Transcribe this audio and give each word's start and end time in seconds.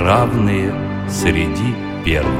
равные 0.00 0.74
среди 1.08 1.74
первых. 2.04 2.32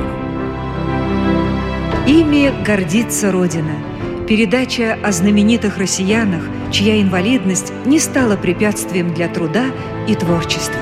Ими 2.07 2.53
гордится 2.65 3.31
Родина. 3.31 3.75
Передача 4.27 4.97
о 5.03 5.13
знаменитых 5.13 5.77
россиянах, 5.77 6.43
чья 6.73 7.01
инвалидность 7.01 7.73
не 7.85 7.99
стала 7.99 8.37
препятствием 8.37 9.13
для 9.13 9.29
труда 9.29 9.67
и 10.09 10.15
творчества. 10.15 10.81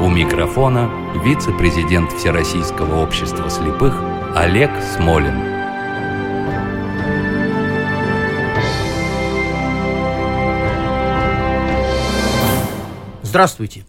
У 0.00 0.08
микрофона 0.08 0.90
вице-президент 1.24 2.12
Всероссийского 2.12 3.02
общества 3.02 3.48
слепых 3.48 3.94
Олег 4.34 4.70
Смолин. 4.94 5.34
Здравствуйте. 13.22 13.84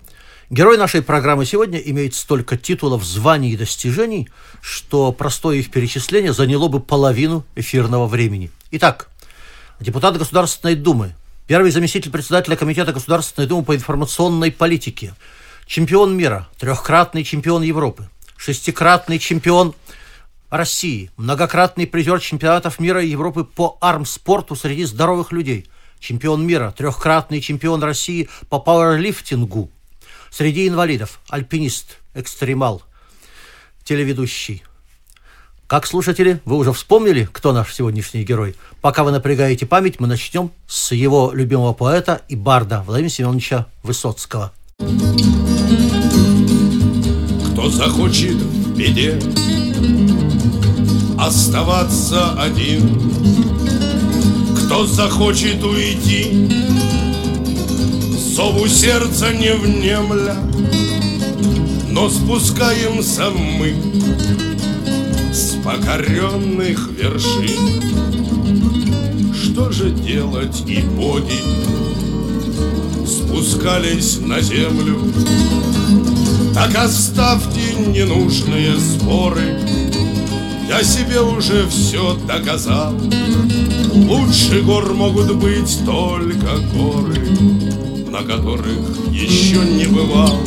Герой 0.49 0.77
нашей 0.77 1.01
программы 1.01 1.45
сегодня 1.45 1.77
имеет 1.77 2.15
столько 2.15 2.55
титулов, 2.55 3.03
званий 3.03 3.51
и 3.51 3.57
достижений, 3.57 4.29
что 4.61 5.11
простое 5.11 5.57
их 5.57 5.69
перечисление 5.69 6.31
заняло 6.31 6.69
бы 6.69 6.79
половину 6.79 7.45
эфирного 7.57 8.07
времени. 8.07 8.49
Итак, 8.71 9.09
депутат 9.81 10.17
Государственной 10.17 10.75
Думы, 10.75 11.15
первый 11.47 11.71
заместитель 11.71 12.11
председателя 12.11 12.55
Комитета 12.55 12.93
Государственной 12.93 13.45
Думы 13.45 13.65
по 13.65 13.75
информационной 13.75 14.53
политике, 14.53 15.15
чемпион 15.65 16.15
мира, 16.15 16.47
трехкратный 16.57 17.25
чемпион 17.25 17.61
Европы, 17.61 18.07
шестикратный 18.37 19.19
чемпион 19.19 19.75
России, 20.49 21.11
многократный 21.17 21.87
призер 21.87 22.21
чемпионатов 22.21 22.79
мира 22.79 23.03
и 23.03 23.09
Европы 23.09 23.43
по 23.43 23.77
армспорту 23.81 24.55
среди 24.55 24.85
здоровых 24.85 25.33
людей, 25.33 25.67
чемпион 25.99 26.47
мира, 26.47 26.73
трехкратный 26.77 27.41
чемпион 27.41 27.83
России 27.83 28.29
по 28.47 28.59
пауэрлифтингу, 28.59 29.71
Среди 30.31 30.67
инвалидов 30.67 31.19
альпинист, 31.29 31.97
экстремал, 32.13 32.83
телеведущий. 33.83 34.63
Как 35.67 35.85
слушатели, 35.85 36.39
вы 36.45 36.55
уже 36.55 36.71
вспомнили, 36.71 37.27
кто 37.31 37.51
наш 37.51 37.73
сегодняшний 37.73 38.23
герой? 38.23 38.55
Пока 38.81 39.03
вы 39.03 39.11
напрягаете 39.11 39.65
память, 39.65 39.99
мы 39.99 40.07
начнем 40.07 40.51
с 40.65 40.93
его 40.93 41.31
любимого 41.33 41.73
поэта 41.73 42.21
и 42.29 42.37
барда 42.37 42.83
Владимира 42.85 43.09
Семеновича 43.09 43.67
Высоцкого. 43.83 44.53
Кто 47.51 47.69
захочет 47.69 48.35
в 48.35 48.77
беде 48.77 49.19
оставаться 51.19 52.39
один, 52.39 53.11
кто 54.55 54.85
захочет 54.85 55.61
уйти 55.63 56.76
Зову 58.37 58.67
сердца 58.67 59.33
не 59.33 59.51
внемля, 59.51 60.35
но 61.89 62.07
спускаемся 62.07 63.31
мы 63.31 63.73
с 65.33 65.55
покоренных 65.63 66.87
вершин. 66.91 67.81
Что 69.33 69.71
же 69.71 69.89
делать 69.89 70.61
и 70.67 70.81
боги 70.81 71.41
спускались 73.07 74.19
на 74.19 74.39
землю? 74.39 75.01
Так 76.53 76.75
оставьте 76.75 77.73
ненужные 77.87 78.75
споры, 78.79 79.59
я 80.69 80.83
себе 80.83 81.21
уже 81.21 81.67
все 81.69 82.15
доказал. 82.27 82.93
Лучше 83.95 84.61
гор 84.61 84.93
могут 84.93 85.35
быть 85.37 85.79
только 85.87 86.59
горы 86.75 87.66
на 88.17 88.23
которых 88.23 88.65
еще 89.11 89.57
не 89.57 89.85
бывал, 89.85 90.41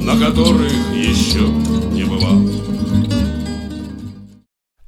на 0.00 0.18
которых 0.18 0.72
еще 0.92 1.46
не 1.92 2.02
бывал. 2.02 2.42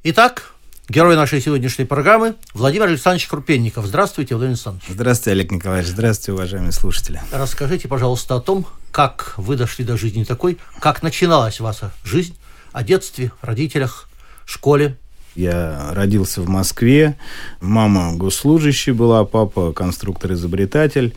Итак, 0.03 0.53
герой 0.89 1.15
нашей 1.15 1.41
сегодняшней 1.41 1.85
программы 1.85 2.35
Владимир 2.55 2.89
Александрович 2.89 3.29
Крупенников. 3.29 3.87
Здравствуйте, 3.87 4.35
Владимир 4.35 4.55
Александрович. 4.55 4.89
Здравствуйте, 4.89 5.31
Олег 5.31 5.53
Николаевич. 5.53 5.91
Здравствуйте, 5.91 6.33
уважаемые 6.33 6.73
слушатели. 6.73 7.21
Расскажите, 7.31 7.87
пожалуйста, 7.87 8.35
о 8.35 8.41
том, 8.41 8.67
как 8.91 9.35
вы 9.37 9.55
дошли 9.55 9.85
до 9.85 9.97
жизни 9.97 10.25
такой, 10.25 10.59
как 10.81 11.05
начиналась 11.05 11.61
ваша 11.61 11.93
жизнь, 12.03 12.37
о 12.73 12.83
детстве, 12.83 13.31
родителях, 13.43 14.09
школе, 14.45 14.99
я 15.37 15.93
родился 15.95 16.43
в 16.43 16.49
Москве. 16.49 17.17
Мама 17.61 18.15
госслужащий 18.15 18.93
была, 18.93 19.25
папа 19.25 19.73
конструктор-изобретатель. 19.73 21.15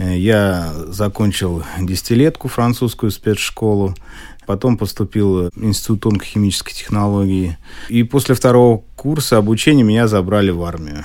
Э, 0.00 0.16
я 0.16 0.72
закончил 0.86 1.62
десятилетку 1.78 2.48
французскую 2.48 3.10
спецшколу, 3.10 3.94
потом 4.46 4.78
поступил 4.78 5.50
в 5.50 5.64
Институт 5.64 6.00
тонкохимической 6.00 6.72
технологии. 6.72 7.58
И 7.90 8.02
после 8.02 8.34
второго 8.34 8.82
курса 8.96 9.36
обучения 9.36 9.82
меня 9.82 10.08
забрали 10.08 10.50
в 10.50 10.64
армию. 10.64 11.04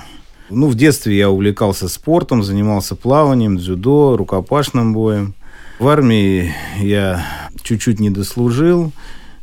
Ну, 0.50 0.68
в 0.68 0.76
детстве 0.76 1.18
я 1.18 1.30
увлекался 1.30 1.90
спортом, 1.90 2.42
занимался 2.42 2.96
плаванием, 2.96 3.58
дзюдо, 3.58 4.16
рукопашным 4.16 4.94
боем. 4.94 5.34
В 5.80 5.88
армии 5.90 6.54
я 6.80 7.26
чуть-чуть 7.64 8.00
не 8.00 8.10
дослужил, 8.10 8.94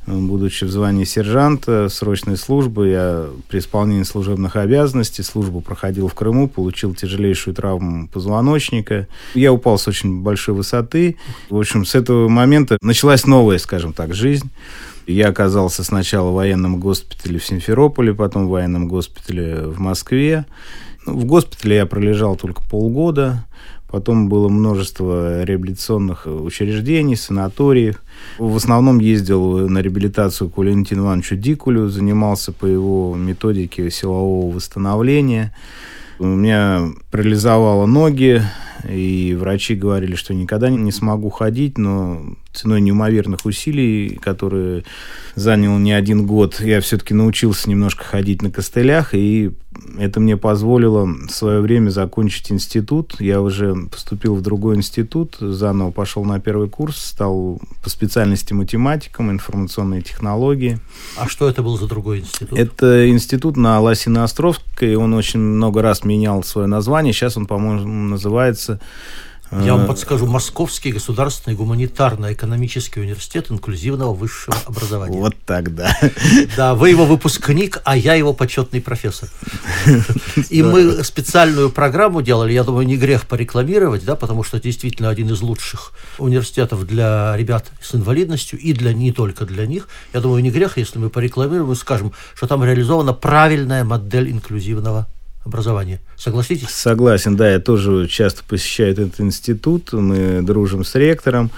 будучи 0.07 0.65
в 0.65 0.71
звании 0.71 1.05
сержанта 1.05 1.89
срочной 1.89 2.37
службы, 2.37 2.89
я 2.89 3.27
при 3.49 3.59
исполнении 3.59 4.03
служебных 4.03 4.57
обязанностей 4.57 5.23
службу 5.23 5.61
проходил 5.61 6.09
в 6.09 6.15
Крыму, 6.15 6.49
получил 6.49 6.95
тяжелейшую 6.95 7.55
травму 7.55 8.09
позвоночника. 8.09 9.07
Я 9.35 9.53
упал 9.53 9.79
с 9.79 9.87
очень 9.87 10.23
большой 10.23 10.55
высоты. 10.55 11.17
В 11.51 11.59
общем, 11.59 11.85
с 11.85 11.95
этого 11.95 12.29
момента 12.29 12.79
началась 12.83 13.27
новая, 13.27 13.59
скажем 13.59 13.93
так, 13.93 14.15
жизнь. 14.15 14.51
Я 15.07 15.29
оказался 15.29 15.83
сначала 15.85 16.31
в 16.31 16.35
военном 16.35 16.79
госпитале 16.79 17.39
в 17.39 17.45
Симферополе, 17.45 18.15
потом 18.15 18.47
в 18.47 18.51
военном 18.51 18.89
госпитале 18.89 19.63
в 19.67 19.81
Москве. 19.81 20.47
В 21.07 21.25
госпитале 21.25 21.77
я 21.77 21.87
пролежал 21.87 22.37
только 22.37 22.63
полгода. 22.71 23.45
Потом 23.93 24.31
было 24.31 24.49
множество 24.49 25.45
реабилитационных 25.45 26.27
учреждений, 26.27 27.15
санаториев. 27.15 28.03
В 28.39 28.57
основном 28.57 28.99
ездил 29.01 29.69
на 29.69 29.81
реабилитацию 29.81 30.49
к 30.49 30.57
Валентину 30.57 31.03
Ивановичу 31.03 31.37
Дикулю, 31.37 31.89
занимался 31.89 32.53
по 32.53 32.65
его 32.65 33.15
методике 33.15 33.91
силового 33.91 34.51
восстановления. 34.51 35.55
У 36.19 36.25
меня 36.25 36.89
парализовало 37.11 37.85
ноги, 37.85 38.41
и 38.89 39.37
врачи 39.39 39.75
говорили, 39.75 40.15
что 40.15 40.35
никогда 40.35 40.71
не 40.71 40.93
смогу 40.93 41.31
ходить, 41.31 41.79
но 41.79 42.23
ценой 42.53 42.81
неимоверных 42.81 43.45
усилий, 43.45 44.19
которые 44.23 44.85
занял 45.35 45.79
не 45.79 45.93
один 45.93 46.27
год, 46.27 46.61
я 46.61 46.81
все-таки 46.81 47.15
научился 47.15 47.71
немножко 47.71 48.05
ходить 48.05 48.43
на 48.43 48.51
костылях, 48.51 49.15
и 49.15 49.53
это 49.99 50.21
мне 50.21 50.37
позволило 50.37 51.07
в 51.07 51.31
свое 51.31 51.61
время 51.61 51.89
закончить 51.89 52.53
институт. 52.53 53.17
Я 53.21 53.41
уже 53.41 53.75
поступил 53.91 54.35
в 54.35 54.43
другой 54.43 54.77
институт, 54.77 55.37
заново 55.41 55.91
пошел 55.91 56.25
на 56.25 56.41
первый 56.41 56.69
курс, 56.69 56.99
стал 56.99 57.59
по 57.83 57.89
специальности 57.89 58.53
математиком, 58.53 59.31
информационные 59.31 60.03
технологии. 60.03 60.79
А 61.17 61.27
что 61.29 61.49
это 61.49 61.63
был 61.63 61.79
за 61.79 61.87
другой 61.87 62.21
институт? 62.21 62.59
Это 62.59 63.09
институт 63.09 63.57
на 63.57 63.81
Лосино-Островской, 63.81 64.95
он 64.95 65.15
очень 65.15 65.41
много 65.41 65.81
раз 65.81 66.05
менял 66.05 66.43
свое 66.43 66.67
название, 66.67 67.15
сейчас 67.15 67.39
он, 67.39 67.47
по-моему, 67.47 67.87
называется 67.87 68.72
я 69.61 69.75
вам 69.75 69.87
подскажу, 69.87 70.27
Московский 70.27 70.93
государственный 70.93 71.55
гуманитарно-экономический 71.57 73.01
университет 73.01 73.51
инклюзивного 73.51 74.15
высшего 74.15 74.57
образования. 74.67 75.19
Вот 75.19 75.35
тогда. 75.45 75.95
Да, 76.57 76.75
вы 76.75 76.91
его 76.91 77.05
выпускник, 77.05 77.81
а 77.85 77.97
я 77.97 78.15
его 78.15 78.33
почетный 78.33 78.81
профессор. 78.81 79.29
И 80.49 80.63
мы 80.63 81.05
специальную 81.05 81.71
программу 81.71 82.23
делали, 82.23 82.53
я 82.53 82.65
думаю, 82.65 82.87
не 82.87 82.97
грех 82.97 83.27
порекламировать, 83.27 84.05
да, 84.05 84.17
потому 84.17 84.43
что 84.43 84.59
действительно 84.59 85.11
один 85.11 85.31
из 85.31 85.43
лучших 85.43 85.93
университетов 86.19 86.87
для 86.87 87.37
ребят 87.37 87.71
с 87.81 87.95
инвалидностью 87.95 88.59
и 88.59 88.73
для 88.73 88.95
не 88.95 89.13
только 89.13 89.45
для 89.45 89.67
них. 89.67 89.89
Я 90.15 90.21
думаю, 90.21 90.43
не 90.43 90.51
грех, 90.51 90.79
если 90.79 90.99
мы 90.99 91.11
порекламируем 91.11 91.73
и 91.73 91.77
скажем, 91.77 92.13
что 92.35 92.47
там 92.47 92.65
реализована 92.65 93.13
правильная 93.13 93.85
модель 93.85 94.31
инклюзивного 94.31 95.09
образования. 95.45 96.01
Согласитесь? 96.17 96.69
Согласен, 96.71 97.37
да. 97.37 97.51
Я 97.51 97.61
тоже 97.61 98.07
часто 98.09 98.43
посещаю 98.45 98.93
этот 98.93 99.21
институт. 99.21 99.93
Мы 99.93 100.43
дружим 100.43 100.85
с 100.85 100.95
ректором. 100.95 101.51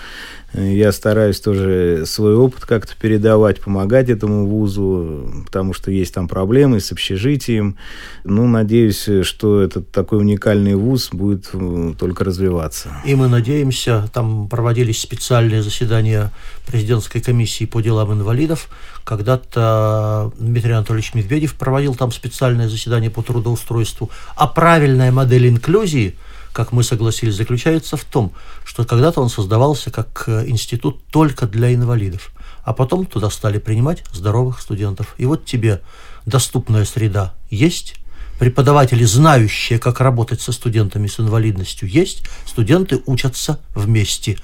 Я 0.54 0.92
стараюсь 0.92 1.40
тоже 1.40 2.04
свой 2.06 2.36
опыт 2.36 2.64
как-то 2.64 2.94
передавать, 2.96 3.60
помогать 3.60 4.08
этому 4.08 4.46
вузу, 4.46 5.44
потому 5.46 5.72
что 5.72 5.90
есть 5.90 6.14
там 6.14 6.28
проблемы 6.28 6.78
с 6.78 6.92
общежитием. 6.92 7.76
Ну, 8.22 8.46
надеюсь, 8.46 9.08
что 9.22 9.60
этот 9.60 9.90
такой 9.90 10.20
уникальный 10.20 10.76
вуз 10.76 11.08
будет 11.10 11.50
э, 11.52 11.94
только 11.98 12.22
развиваться. 12.22 12.90
И 13.04 13.16
мы 13.16 13.26
надеемся, 13.26 14.08
там 14.14 14.48
проводились 14.48 15.00
специальные 15.00 15.62
заседания 15.62 16.30
президентской 16.66 17.20
комиссии 17.20 17.64
по 17.64 17.80
делам 17.80 18.12
инвалидов. 18.12 18.68
Когда-то 19.02 20.32
Дмитрий 20.38 20.72
Анатольевич 20.72 21.14
Медведев 21.14 21.54
проводил 21.54 21.96
там 21.96 22.12
специальное 22.12 22.68
заседание 22.68 23.10
по 23.10 23.22
трудоустройству. 23.22 24.08
А 24.36 24.46
правильная 24.46 25.10
модель 25.10 25.48
инклюзии– 25.48 26.14
как 26.54 26.70
мы 26.70 26.84
согласились, 26.84 27.34
заключается 27.34 27.96
в 27.96 28.04
том, 28.04 28.32
что 28.64 28.84
когда-то 28.84 29.20
он 29.20 29.28
создавался 29.28 29.90
как 29.90 30.24
э, 30.28 30.44
институт 30.46 31.04
только 31.10 31.46
для 31.46 31.74
инвалидов, 31.74 32.30
а 32.62 32.72
потом 32.72 33.06
туда 33.06 33.28
стали 33.28 33.58
принимать 33.58 34.04
здоровых 34.12 34.60
студентов. 34.60 35.16
И 35.18 35.26
вот 35.26 35.44
тебе 35.44 35.82
доступная 36.26 36.84
среда 36.84 37.34
есть, 37.50 37.96
преподаватели, 38.38 39.04
знающие, 39.04 39.80
как 39.80 40.00
работать 40.00 40.40
со 40.40 40.52
студентами 40.52 41.08
с 41.08 41.18
инвалидностью, 41.18 41.88
есть, 41.88 42.22
студенты 42.46 43.02
учатся 43.04 43.58
вместе. 43.74 44.38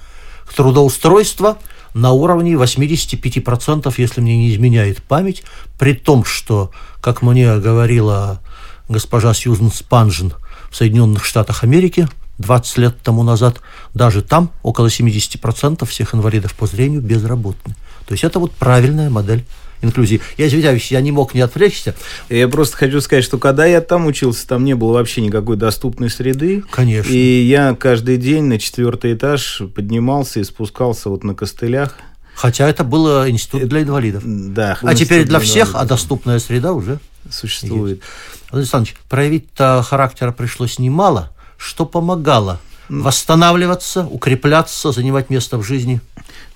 Трудоустройство 0.54 1.58
на 1.94 2.10
уровне 2.10 2.54
85%, 2.54 3.94
если 3.98 4.20
мне 4.20 4.36
не 4.36 4.52
изменяет 4.52 5.00
память, 5.00 5.44
при 5.78 5.94
том, 5.94 6.24
что, 6.24 6.72
как 7.00 7.22
мне 7.22 7.56
говорила 7.58 8.40
госпожа 8.88 9.32
Сьюзен 9.32 9.70
Спанжен 9.70 10.34
в 10.70 10.76
Соединенных 10.76 11.24
Штатах 11.24 11.64
Америки 11.64 12.08
20 12.38 12.78
лет 12.78 12.96
тому 13.02 13.22
назад, 13.22 13.60
даже 13.94 14.22
там 14.22 14.50
около 14.62 14.86
70% 14.86 15.84
всех 15.86 16.14
инвалидов 16.14 16.54
по 16.54 16.66
зрению 16.66 17.02
безработны. 17.02 17.74
То 18.06 18.12
есть 18.12 18.24
это 18.24 18.38
вот 18.38 18.52
правильная 18.52 19.10
модель 19.10 19.44
инклюзии. 19.82 20.20
Я 20.36 20.48
извиняюсь, 20.48 20.90
я 20.90 21.00
не 21.00 21.12
мог 21.12 21.34
не 21.34 21.40
отвлечься. 21.40 21.94
Я 22.28 22.48
просто 22.48 22.76
хочу 22.76 23.00
сказать, 23.00 23.24
что 23.24 23.38
когда 23.38 23.66
я 23.66 23.80
там 23.80 24.06
учился, 24.06 24.46
там 24.46 24.64
не 24.64 24.74
было 24.74 24.92
вообще 24.92 25.20
никакой 25.20 25.56
доступной 25.56 26.10
среды. 26.10 26.62
Конечно. 26.70 27.12
И 27.12 27.42
я 27.42 27.74
каждый 27.74 28.16
день 28.16 28.44
на 28.44 28.58
четвертый 28.58 29.14
этаж 29.14 29.62
поднимался 29.74 30.40
и 30.40 30.44
спускался 30.44 31.08
вот 31.08 31.24
на 31.24 31.34
костылях. 31.34 31.96
Хотя 32.34 32.68
это 32.68 32.84
был 32.84 33.28
институт 33.28 33.68
для 33.68 33.82
инвалидов. 33.82 34.22
Да. 34.24 34.78
А 34.82 34.94
теперь 34.94 35.24
для 35.24 35.40
всех, 35.40 35.74
а 35.74 35.84
доступная 35.84 36.38
среда 36.38 36.72
уже 36.72 37.00
существует. 37.30 37.98
Есть. 37.98 38.39
Александр 38.50 38.90
проявить-то 39.08 39.82
характера 39.82 40.32
пришлось 40.32 40.78
немало. 40.78 41.30
Что 41.56 41.86
помогало 41.86 42.58
восстанавливаться, 42.88 44.04
укрепляться, 44.04 44.92
занимать 44.92 45.30
место 45.30 45.58
в 45.58 45.62
жизни? 45.62 46.00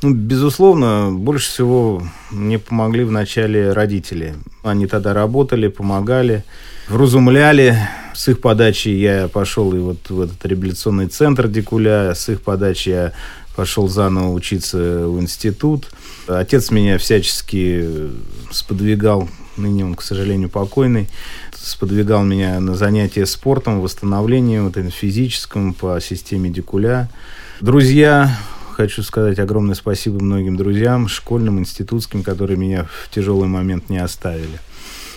Ну, 0.03 0.13
безусловно, 0.13 1.11
больше 1.13 1.49
всего 1.49 2.03
мне 2.31 2.59
помогли 2.59 3.05
вначале 3.05 3.73
родители. 3.73 4.35
Они 4.63 4.87
тогда 4.87 5.15
работали, 5.15 5.69
помогали, 5.69 6.45
вразумляли. 6.89 7.79
С 8.15 8.29
их 8.29 8.41
подачи 8.41 8.89
я 8.89 9.29
пошел 9.29 9.75
и 9.75 9.79
вот 9.79 10.11
в 10.11 10.21
этот 10.21 10.45
реабилитационный 10.45 11.09
центр 11.09 11.49
Дикуля, 11.49 12.15
с 12.15 12.29
их 12.29 12.43
подачи 12.43 12.89
я 12.91 13.13
пошел 13.57 13.89
заново 13.89 14.33
учиться 14.33 14.79
в 14.79 15.21
институт. 15.21 15.91
Отец 16.27 16.71
меня 16.71 16.99
всячески 16.99 18.11
сподвигал, 18.51 19.29
ныне 19.57 19.85
он, 19.85 19.95
к 19.95 20.03
сожалению, 20.03 20.49
покойный, 20.49 21.09
сподвигал 21.65 22.23
меня 22.25 22.61
на 22.61 22.75
занятия 22.75 23.27
спортом, 23.27 23.81
восстановлением 23.81 24.67
вот, 24.67 24.77
физическом 24.93 25.73
по 25.73 26.01
системе 26.01 26.51
Дикуля. 26.51 27.09
Друзья 27.61 28.37
хочу 28.75 29.03
сказать 29.03 29.39
огромное 29.39 29.75
спасибо 29.75 30.23
многим 30.23 30.57
друзьям, 30.57 31.09
школьным, 31.09 31.59
институтским, 31.59 32.23
которые 32.23 32.57
меня 32.57 32.85
в 32.85 33.11
тяжелый 33.15 33.49
момент 33.49 33.89
не 33.89 33.99
оставили. 33.99 34.59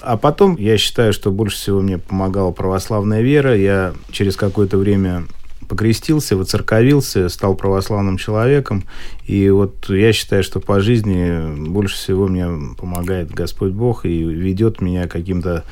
А 0.02 0.16
потом, 0.16 0.56
я 0.58 0.78
считаю, 0.78 1.12
что 1.12 1.32
больше 1.32 1.58
всего 1.58 1.82
мне 1.82 1.98
помогала 1.98 2.52
православная 2.52 3.22
вера. 3.22 3.58
Я 3.58 3.94
через 4.12 4.36
какое-то 4.36 4.78
время 4.78 5.26
покрестился, 5.68 6.38
воцерковился, 6.38 7.28
стал 7.30 7.56
православным 7.56 8.18
человеком. 8.18 8.86
И 9.26 9.50
вот 9.50 9.90
я 9.90 10.14
считаю, 10.14 10.44
что 10.44 10.60
по 10.60 10.80
жизни 10.80 11.68
больше 11.68 11.96
всего 11.96 12.28
мне 12.28 12.48
помогает 12.78 13.32
Господь 13.32 13.72
Бог 13.72 14.06
и 14.06 14.24
ведет 14.24 14.82
меня 14.82 15.08
каким-то 15.08 15.64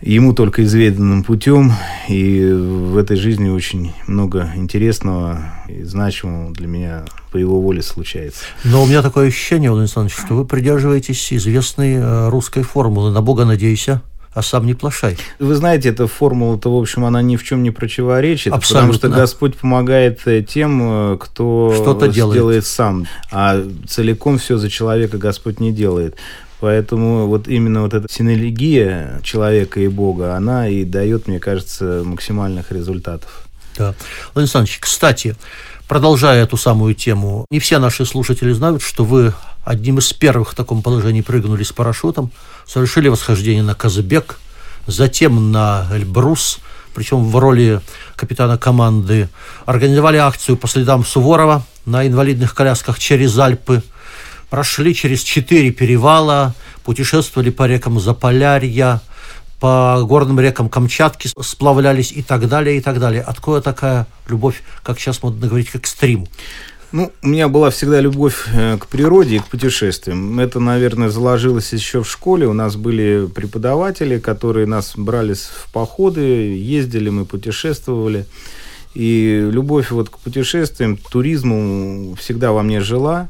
ему 0.00 0.32
только 0.32 0.64
изведанным 0.64 1.24
путем. 1.24 1.72
И 2.08 2.44
в 2.50 2.96
этой 2.96 3.16
жизни 3.16 3.48
очень 3.48 3.92
много 4.06 4.50
интересного 4.56 5.52
и 5.68 5.82
значимого 5.82 6.52
для 6.52 6.66
меня 6.66 7.04
по 7.32 7.36
его 7.36 7.60
воле 7.60 7.82
случается. 7.82 8.44
Но 8.64 8.82
у 8.82 8.86
меня 8.86 9.02
такое 9.02 9.28
ощущение, 9.28 9.70
Владимир 9.70 9.84
Александрович, 9.84 10.18
что 10.18 10.34
вы 10.34 10.44
придерживаетесь 10.44 11.32
известной 11.32 11.94
э, 11.94 12.28
русской 12.28 12.62
формулы 12.62 13.10
«на 13.10 13.20
Бога 13.20 13.44
надейся, 13.44 14.02
а 14.38 14.42
сам 14.42 14.66
не 14.66 14.74
плашай. 14.74 15.16
Вы 15.38 15.54
знаете, 15.54 15.88
эта 15.88 16.06
формула-то, 16.06 16.72
в 16.72 16.80
общем, 16.80 17.04
она 17.04 17.22
ни 17.22 17.36
в 17.36 17.42
чем 17.42 17.62
не 17.62 17.70
противоречит, 17.70 18.52
Абсолютно. 18.52 18.92
потому 18.92 18.92
что 18.94 19.08
Господь 19.20 19.56
помогает 19.56 20.20
э, 20.26 20.42
тем, 20.42 20.80
э, 21.14 21.16
кто 21.18 21.72
Что-то 21.74 22.08
делает. 22.08 22.34
делает 22.34 22.66
сам, 22.66 23.06
а 23.32 23.60
целиком 23.88 24.38
все 24.38 24.56
за 24.56 24.70
человека 24.70 25.18
Господь 25.18 25.60
не 25.60 25.72
делает. 25.72 26.16
Поэтому 26.60 27.28
вот 27.28 27.46
именно 27.46 27.82
вот 27.82 27.94
эта 27.94 28.12
синергия 28.12 29.20
человека 29.22 29.80
и 29.80 29.86
Бога, 29.86 30.34
она 30.34 30.68
и 30.68 30.84
дает, 30.84 31.28
мне 31.28 31.38
кажется, 31.38 32.02
максимальных 32.04 32.72
результатов. 32.72 33.44
Да. 33.76 33.94
Владимир 34.34 34.42
Александрович, 34.42 34.78
кстати, 34.80 35.36
продолжая 35.86 36.42
эту 36.42 36.56
самую 36.56 36.94
тему, 36.94 37.46
не 37.50 37.60
все 37.60 37.78
наши 37.78 38.04
слушатели 38.04 38.52
знают, 38.52 38.82
что 38.82 39.04
вы 39.04 39.34
одним 39.64 39.98
из 39.98 40.12
первых 40.12 40.52
в 40.52 40.54
таком 40.56 40.82
положении 40.82 41.20
прыгнули 41.20 41.62
с 41.62 41.70
парашютом, 41.70 42.32
совершили 42.66 43.08
восхождение 43.08 43.62
на 43.62 43.76
Казбек, 43.76 44.40
затем 44.88 45.52
на 45.52 45.86
Эльбрус, 45.92 46.58
причем 46.92 47.24
в 47.24 47.36
роли 47.38 47.80
капитана 48.16 48.58
команды, 48.58 49.28
организовали 49.64 50.16
акцию 50.16 50.56
по 50.56 50.66
следам 50.66 51.04
Суворова 51.04 51.64
на 51.86 52.04
инвалидных 52.04 52.52
колясках 52.56 52.98
через 52.98 53.38
Альпы– 53.38 53.84
прошли 54.50 54.94
через 54.94 55.22
четыре 55.22 55.70
перевала, 55.70 56.54
путешествовали 56.84 57.50
по 57.50 57.66
рекам 57.66 58.00
Заполярья, 58.00 59.00
по 59.60 60.00
горным 60.02 60.38
рекам 60.40 60.68
Камчатки 60.68 61.28
сплавлялись 61.40 62.12
и 62.12 62.22
так 62.22 62.48
далее, 62.48 62.78
и 62.78 62.80
так 62.80 63.00
далее. 63.00 63.22
Откуда 63.22 63.60
такая 63.60 64.06
любовь, 64.28 64.62
как 64.82 64.98
сейчас 64.98 65.22
модно 65.22 65.48
говорить, 65.48 65.70
к 65.70 65.76
экстриму? 65.76 66.28
Ну, 66.90 67.12
у 67.22 67.28
меня 67.28 67.48
была 67.48 67.68
всегда 67.68 68.00
любовь 68.00 68.46
э, 68.50 68.78
к 68.78 68.86
природе 68.86 69.36
и 69.36 69.38
к 69.40 69.46
путешествиям. 69.48 70.40
Это, 70.40 70.58
наверное, 70.58 71.10
заложилось 71.10 71.70
еще 71.74 72.02
в 72.02 72.10
школе. 72.10 72.46
У 72.46 72.54
нас 72.54 72.76
были 72.76 73.26
преподаватели, 73.26 74.18
которые 74.18 74.66
нас 74.66 74.94
брали 74.96 75.34
в 75.34 75.68
походы, 75.70 76.20
ездили, 76.20 77.10
мы 77.10 77.26
путешествовали. 77.26 78.24
И 78.94 79.48
любовь 79.50 79.90
вот 79.90 80.08
к 80.08 80.18
путешествиям, 80.18 80.96
к 80.96 81.10
туризму 81.10 82.16
всегда 82.18 82.52
во 82.52 82.62
мне 82.62 82.80
жила. 82.80 83.28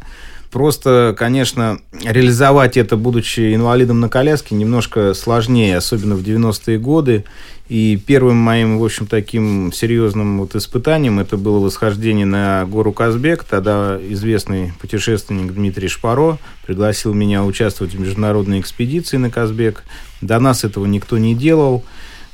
Просто, 0.50 1.14
конечно, 1.16 1.78
реализовать 1.92 2.78
это, 2.78 2.96
будучи 2.96 3.54
инвалидом 3.54 4.00
на 4.00 4.08
коляске, 4.08 4.54
немножко 4.54 5.12
сложнее, 5.12 5.76
особенно 5.76 6.14
в 6.14 6.22
90-е 6.22 6.78
годы. 6.78 7.24
И 7.68 8.00
первым 8.06 8.36
моим, 8.36 8.78
в 8.78 8.84
общем, 8.84 9.06
таким 9.06 9.72
серьезным 9.74 10.38
вот 10.38 10.56
испытанием 10.56 11.18
это 11.20 11.36
было 11.36 11.58
восхождение 11.58 12.24
на 12.24 12.64
гору 12.64 12.92
Казбек. 12.92 13.44
Тогда 13.44 13.98
известный 14.08 14.72
путешественник 14.80 15.52
Дмитрий 15.52 15.88
Шпаро 15.88 16.38
пригласил 16.66 17.12
меня 17.12 17.44
участвовать 17.44 17.94
в 17.94 18.00
международной 18.00 18.61
экспедиции 18.61 19.18
на 19.18 19.30
Казбек. 19.30 19.84
До 20.23 20.38
нас 20.38 20.64
этого 20.64 20.87
никто 20.87 21.18
не 21.18 21.34
делал. 21.34 21.84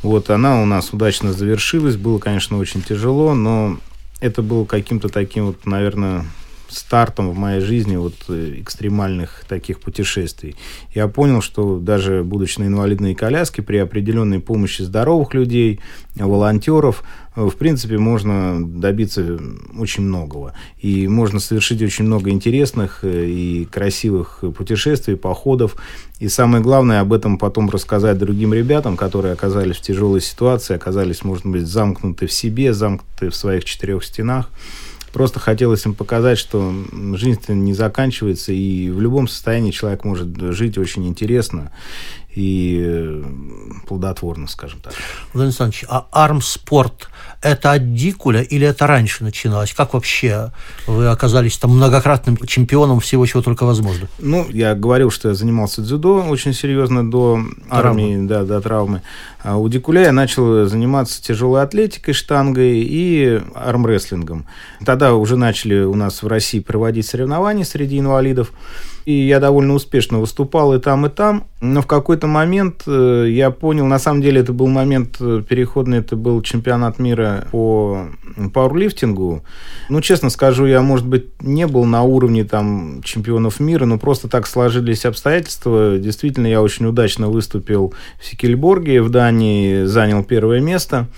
Вот 0.05 0.31
она 0.31 0.63
у 0.63 0.67
нас 0.67 0.93
удачно 0.93 1.33
завершилась. 1.33 1.97
Было, 1.97 2.19
конечно, 2.19 2.59
очень 2.59 2.83
тяжело, 2.83 3.35
но 3.35 3.79
это 4.21 4.41
было 4.41 4.65
каким-то 4.65 5.09
таким 5.09 5.47
вот, 5.47 5.67
наверное, 5.67 6.27
стартом 6.69 7.31
в 7.31 7.37
моей 7.37 7.61
жизни 7.61 7.97
вот 7.97 8.15
э, 8.29 8.57
экстремальных 8.59 9.45
таких 9.49 9.81
путешествий. 9.81 10.57
Я 10.95 11.09
понял, 11.09 11.41
что 11.41 11.79
даже 11.79 12.23
будучи 12.25 12.59
на 12.61 12.65
инвалидной 12.65 13.15
коляске, 13.15 13.63
при 13.63 13.77
определенной 13.79 14.41
помощи 14.41 14.83
здоровых 14.83 15.35
людей, 15.35 15.81
волонтеров, 16.17 17.03
э, 17.37 17.45
в 17.45 17.57
принципе, 17.57 17.99
можно 17.99 18.65
добиться 18.65 19.39
очень 19.79 20.05
многого. 20.05 20.55
И 20.81 21.09
можно 21.09 21.41
совершить 21.41 21.83
очень 21.83 22.05
много 22.05 22.31
интересных 22.31 23.01
э, 23.03 23.27
и 23.27 23.65
красивых 23.67 24.45
путешествий, 24.57 25.17
походов. 25.17 25.77
И 26.21 26.29
самое 26.29 26.63
главное, 26.63 27.01
об 27.01 27.13
этом 27.13 27.39
потом 27.39 27.71
рассказать 27.71 28.19
другим 28.19 28.55
ребятам, 28.55 28.97
которые 28.97 29.33
оказались 29.33 29.77
в 29.77 29.83
тяжелой 29.83 30.21
ситуации, 30.21 30.75
оказались, 30.75 31.25
может 31.25 31.47
быть, 31.47 31.67
замкнуты 31.67 32.27
в 32.27 32.33
себе, 32.33 32.73
замкнуты 32.73 33.31
в 33.31 33.37
своих 33.37 33.65
четырех 33.65 34.05
стенах. 34.05 34.51
Просто 35.15 35.39
хотелось 35.39 35.87
им 35.87 35.95
показать, 35.95 36.39
что 36.39 36.75
жизнь 37.15 37.41
не 37.51 37.73
заканчивается, 37.73 38.53
и 38.53 38.91
в 38.91 39.01
любом 39.01 39.29
состоянии 39.29 39.71
человек 39.71 40.03
может 40.03 40.37
жить 40.53 40.77
очень 40.77 41.07
интересно 41.07 41.71
и 42.35 42.83
э, 42.85 43.23
плодотворно, 43.87 44.49
скажем 44.49 44.81
так. 44.81 44.93
Владимир 45.33 45.49
Александрович, 45.49 45.85
а 45.89 46.07
армспорт– 46.11 47.09
это 47.43 47.73
от 47.73 47.95
Дикуля 47.95 48.43
или 48.43 48.67
это 48.67 48.87
раньше 48.87 49.23
начиналось? 49.23 49.73
Как 49.73 49.95
вообще 49.95 50.53
вы 50.87 51.09
оказались 51.09 51.57
там 51.59 51.73
многократным 51.73 52.37
чемпионом 52.39 53.01
всего, 53.01 53.25
чего 53.27 53.43
только 53.43 53.65
возможно? 53.65 54.09
Ну, 54.19 54.47
я 54.51 54.75
говорил, 54.75 55.11
что 55.11 55.29
я 55.29 55.35
занимался 55.35 55.83
дзюдо 55.83 56.25
очень 56.25 56.55
серьезно 56.55 57.09
до 57.09 57.41
травмы. 57.69 58.03
армии, 58.03 58.27
да, 58.27 58.45
до 58.45 58.61
травмы. 58.61 59.03
А 59.43 59.57
у 59.57 59.69
Дикуля 59.69 60.03
я 60.03 60.13
начал 60.13 60.67
заниматься 60.67 61.23
тяжелой 61.23 61.63
атлетикой, 61.63 62.15
штангой 62.15 62.81
и 62.81 63.43
армрестлингом. 63.55 64.47
Тогда 64.85 65.15
уже 65.15 65.37
начали 65.37 65.83
у 65.83 65.95
нас 65.95 66.23
в 66.23 66.27
России 66.27 66.61
проводить 66.61 67.07
соревнования 67.07 67.65
среди 67.65 67.99
инвалидов. 67.99 68.53
И 69.05 69.13
я 69.13 69.39
довольно 69.39 69.75
успешно 69.75 70.19
выступал 70.19 70.75
и 70.75 70.81
там, 70.81 71.07
и 71.07 71.09
там. 71.11 71.45
Но 71.61 71.83
в 71.83 71.87
какой-то 71.87 72.27
момент 72.27 72.85
э, 72.87 73.27
я 73.29 73.51
понял, 73.51 73.87
на 73.87 73.99
самом 73.99 74.23
деле 74.23 74.41
это 74.41 74.53
был 74.53 74.67
момент 74.67 75.17
э, 75.21 75.43
переходный, 75.47 75.99
это 75.99 76.17
был 76.17 76.41
чемпионат 76.43 76.99
мира 76.99 77.47
по 77.51 78.07
пауэрлифтингу. 78.53 79.45
Ну, 79.89 80.01
честно 80.01 80.31
скажу, 80.31 80.67
я, 80.67 80.81
может 80.83 81.07
быть, 81.07 81.43
не 81.43 81.67
был 81.67 81.85
на 81.85 82.03
уровне 82.03 82.45
там 82.45 83.03
чемпионов 83.03 83.61
мира, 83.61 83.85
но 83.85 83.99
просто 83.99 84.29
так 84.29 84.47
сложились 84.47 85.05
обстоятельства. 85.05 85.99
Действительно, 85.99 86.47
я 86.47 86.63
очень 86.63 86.87
удачно 86.87 87.29
выступил 87.29 87.95
в 88.21 88.27
Сикельборге, 88.27 89.03
в 89.03 89.11
Дании 89.11 89.85
занял 89.85 90.25
первое 90.25 90.61
место. 90.61 91.09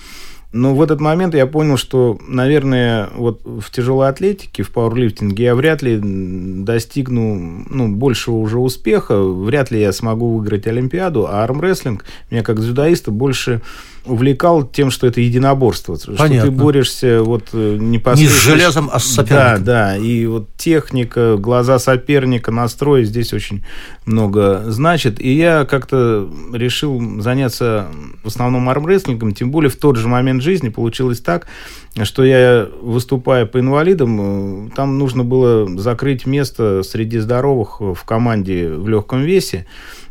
Но 0.57 0.75
в 0.75 0.81
этот 0.81 1.01
момент 1.01 1.35
я 1.35 1.47
понял, 1.47 1.77
что, 1.77 2.19
наверное, 2.27 3.11
вот 3.15 3.43
в 3.45 3.71
тяжелой 3.71 4.09
атлетике, 4.09 4.63
в 4.63 4.71
пауэрлифтинге 4.71 5.45
я 5.45 5.55
вряд 5.55 5.83
ли 5.83 6.01
достигну 6.03 7.67
ну, 7.69 7.95
большего 7.95 8.37
уже 8.37 8.59
успеха, 8.59 9.21
вряд 9.21 9.71
ли 9.71 9.81
я 9.81 9.93
смогу 9.93 10.37
выиграть 10.37 10.67
Олимпиаду, 10.67 11.27
а 11.29 11.45
армрестлинг 11.45 12.07
меня 12.31 12.43
как 12.43 12.61
дзюдоиста 12.61 13.11
больше 13.11 13.61
увлекал 14.07 14.65
тем, 14.65 14.91
что 14.91 15.07
это 15.07 15.21
единоборство. 15.21 15.97
Понятно. 16.17 16.37
Что 16.37 16.45
ты 16.45 16.51
борешься 16.51 17.23
вот 17.23 17.49
э, 17.53 17.77
непосредственно... 17.79 18.35
Не 18.35 18.41
с 18.41 18.43
железом, 18.43 18.91
а 18.93 18.99
с 18.99 19.05
соперником. 19.05 19.65
Да, 19.65 19.95
да. 19.95 19.97
И 19.97 20.27
вот 20.27 20.49
техника, 20.57 21.37
глаза 21.37 21.79
соперника, 21.79 22.51
настрой 22.53 23.05
здесь 23.05 23.33
очень 23.33 23.65
много 24.05 24.65
значит. 24.67 25.21
И 25.21 25.35
я 25.35 25.65
как-то 25.65 26.29
решил 26.53 27.21
заняться 27.21 27.89
в 28.23 28.29
основном 28.29 28.69
армрестлингом, 28.69 29.35
тем 29.35 29.51
более 29.51 29.71
в 29.71 29.77
тот 29.77 29.97
же 29.97 30.09
момент 30.09 30.43
жизни 30.43 30.69
получилось 30.69 31.21
так, 31.21 31.47
что 32.05 32.25
я, 32.25 32.69
выступая 32.83 33.47
по 33.47 33.59
инвалидам, 33.59 34.69
э, 34.69 34.71
там 34.75 34.99
нужно 34.99 35.25
было 35.25 35.79
закрыть 35.79 36.27
место 36.27 36.83
среди 36.83 37.19
здоровых 37.19 37.81
в 37.81 38.05
команде 38.05 38.69
в 38.69 38.89
легком 38.89 39.23
весе. 39.23 39.67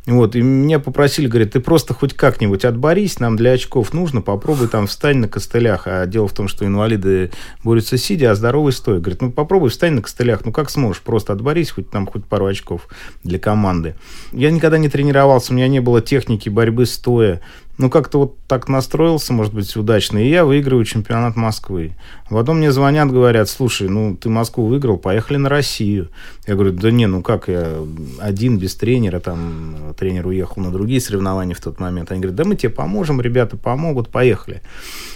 Вот, 0.08 0.36
и 0.36 0.42
меня 0.42 0.80
попросили, 0.80 1.26
говорят, 1.26 1.52
ты 1.54 1.60
просто 1.60 1.96
хоть 1.96 2.14
как-нибудь 2.14 2.64
отборись, 2.64 3.20
нам 3.20 3.36
для 3.36 3.54
очков 3.54 3.92
нужно, 3.92 4.22
попробуй 4.22 4.68
там 4.68 4.86
встань 4.86 5.18
на 5.18 5.28
костылях. 5.28 5.88
А 5.88 6.06
дело 6.06 6.28
в 6.28 6.34
том, 6.34 6.48
что 6.48 6.66
инвалиды 6.66 7.32
борются 7.64 7.98
сидя, 7.98 8.30
а 8.30 8.36
здоровые 8.36 8.72
стоя. 8.72 9.00
Говорит, 9.00 9.22
ну 9.24 9.32
попробуй 9.32 9.72
встань 9.72 9.94
на 9.94 10.04
костылях, 10.04 10.46
ну 10.46 10.52
как 10.52 10.70
сможешь, 10.70 11.02
просто 11.02 11.34
отборись, 11.34 11.72
хоть 11.72 11.90
там 11.90 12.06
хоть 12.06 12.26
пару 12.26 12.46
очков 12.46 12.88
для 13.24 13.40
команды. 13.40 13.96
Я 14.32 14.52
никогда 14.52 14.78
не 14.78 14.90
тренировался, 14.90 15.54
у 15.54 15.56
меня 15.56 15.68
не 15.68 15.80
было 15.80 16.02
техники 16.02 16.50
борьбы 16.50 16.86
стоя 16.86 17.42
ну, 17.78 17.90
как-то 17.90 18.20
вот 18.20 18.38
так 18.48 18.70
настроился, 18.70 19.34
может 19.34 19.54
быть, 19.54 19.76
удачно, 19.76 20.18
и 20.18 20.30
я 20.30 20.46
выигрываю 20.46 20.86
чемпионат 20.86 21.36
Москвы. 21.36 21.96
Потом 22.30 22.58
мне 22.58 22.72
звонят, 22.72 23.12
говорят, 23.12 23.50
слушай, 23.50 23.90
ну, 23.90 24.16
ты 24.16 24.30
Москву 24.30 24.66
выиграл, 24.66 24.98
поехали 24.98 25.38
на 25.38 25.50
Россию. 25.50 26.10
Я 26.48 26.56
говорю, 26.56 26.72
да 26.72 26.90
не, 26.92 27.06
ну 27.06 27.22
как, 27.22 27.50
я 27.50 27.76
один, 28.20 28.58
без 28.58 28.76
тренера, 28.76 29.20
там, 29.20 29.94
тренер 29.98 30.28
уехал 30.28 30.62
на 30.62 30.72
другие 30.72 31.02
соревнования 31.02 31.56
в 31.56 31.62
тот 31.62 31.80
момент. 31.80 32.12
Они 32.12 32.22
говорят, 32.22 32.36
да 32.36 32.46
мы 32.46 32.56
тебе 32.56 32.70
поможем, 32.70 33.20
ребята 33.20 33.58
помогут, 33.58 34.10
поехали. 34.10 34.62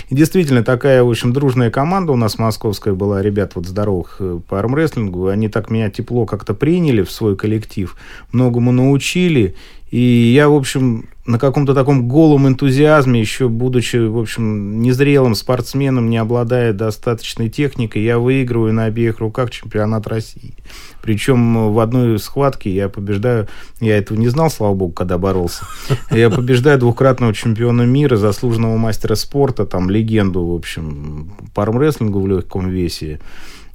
И 0.09 0.15
действительно, 0.15 0.63
такая, 0.63 1.03
в 1.03 1.09
общем, 1.09 1.33
дружная 1.33 1.69
команда 1.69 2.11
у 2.11 2.15
нас 2.15 2.39
московская 2.39 2.93
была, 2.93 3.21
ребят 3.21 3.51
вот 3.55 3.67
здоровых 3.67 4.17
э, 4.19 4.39
по 4.47 4.59
армрестлингу, 4.59 5.27
они 5.27 5.49
так 5.49 5.69
меня 5.69 5.91
тепло 5.91 6.25
как-то 6.25 6.55
приняли 6.55 7.03
в 7.03 7.11
свой 7.11 7.37
коллектив, 7.37 7.95
многому 8.31 8.71
научили, 8.71 9.55
и 9.91 10.31
я, 10.35 10.49
в 10.49 10.55
общем, 10.55 11.09
на 11.25 11.39
каком-то 11.39 11.73
таком 11.73 12.07
голом 12.07 12.47
энтузиазме, 12.47 13.19
еще 13.19 13.49
будучи, 13.49 13.97
в 13.97 14.17
общем, 14.17 14.81
незрелым 14.81 15.35
спортсменом, 15.35 16.09
не 16.09 16.17
обладая 16.17 16.73
достаточной 16.73 17.49
техникой, 17.49 18.03
я 18.03 18.19
выигрываю 18.19 18.73
на 18.73 18.85
обеих 18.85 19.19
руках 19.19 19.51
чемпионат 19.51 20.07
России. 20.07 20.55
Причем 21.01 21.71
в 21.71 21.79
одной 21.79 22.19
схватке 22.19 22.71
я 22.71 22.89
побеждаю, 22.89 23.47
я 23.79 23.97
этого 23.97 24.17
не 24.17 24.27
знал, 24.27 24.49
слава 24.49 24.73
богу, 24.73 24.93
когда 24.93 25.17
боролся, 25.17 25.65
я 26.11 26.29
побеждаю 26.29 26.77
двукратного 26.79 27.33
чемпиона 27.33 27.83
мира, 27.83 28.15
заслуженного 28.17 28.77
мастера 28.77 29.15
спорта, 29.15 29.65
там, 29.65 29.89
легенду, 29.89 30.45
в 30.45 30.55
общем, 30.55 31.31
по 31.53 31.63
армрестлингу 31.63 32.19
в 32.19 32.27
легком 32.27 32.69
весе. 32.69 33.19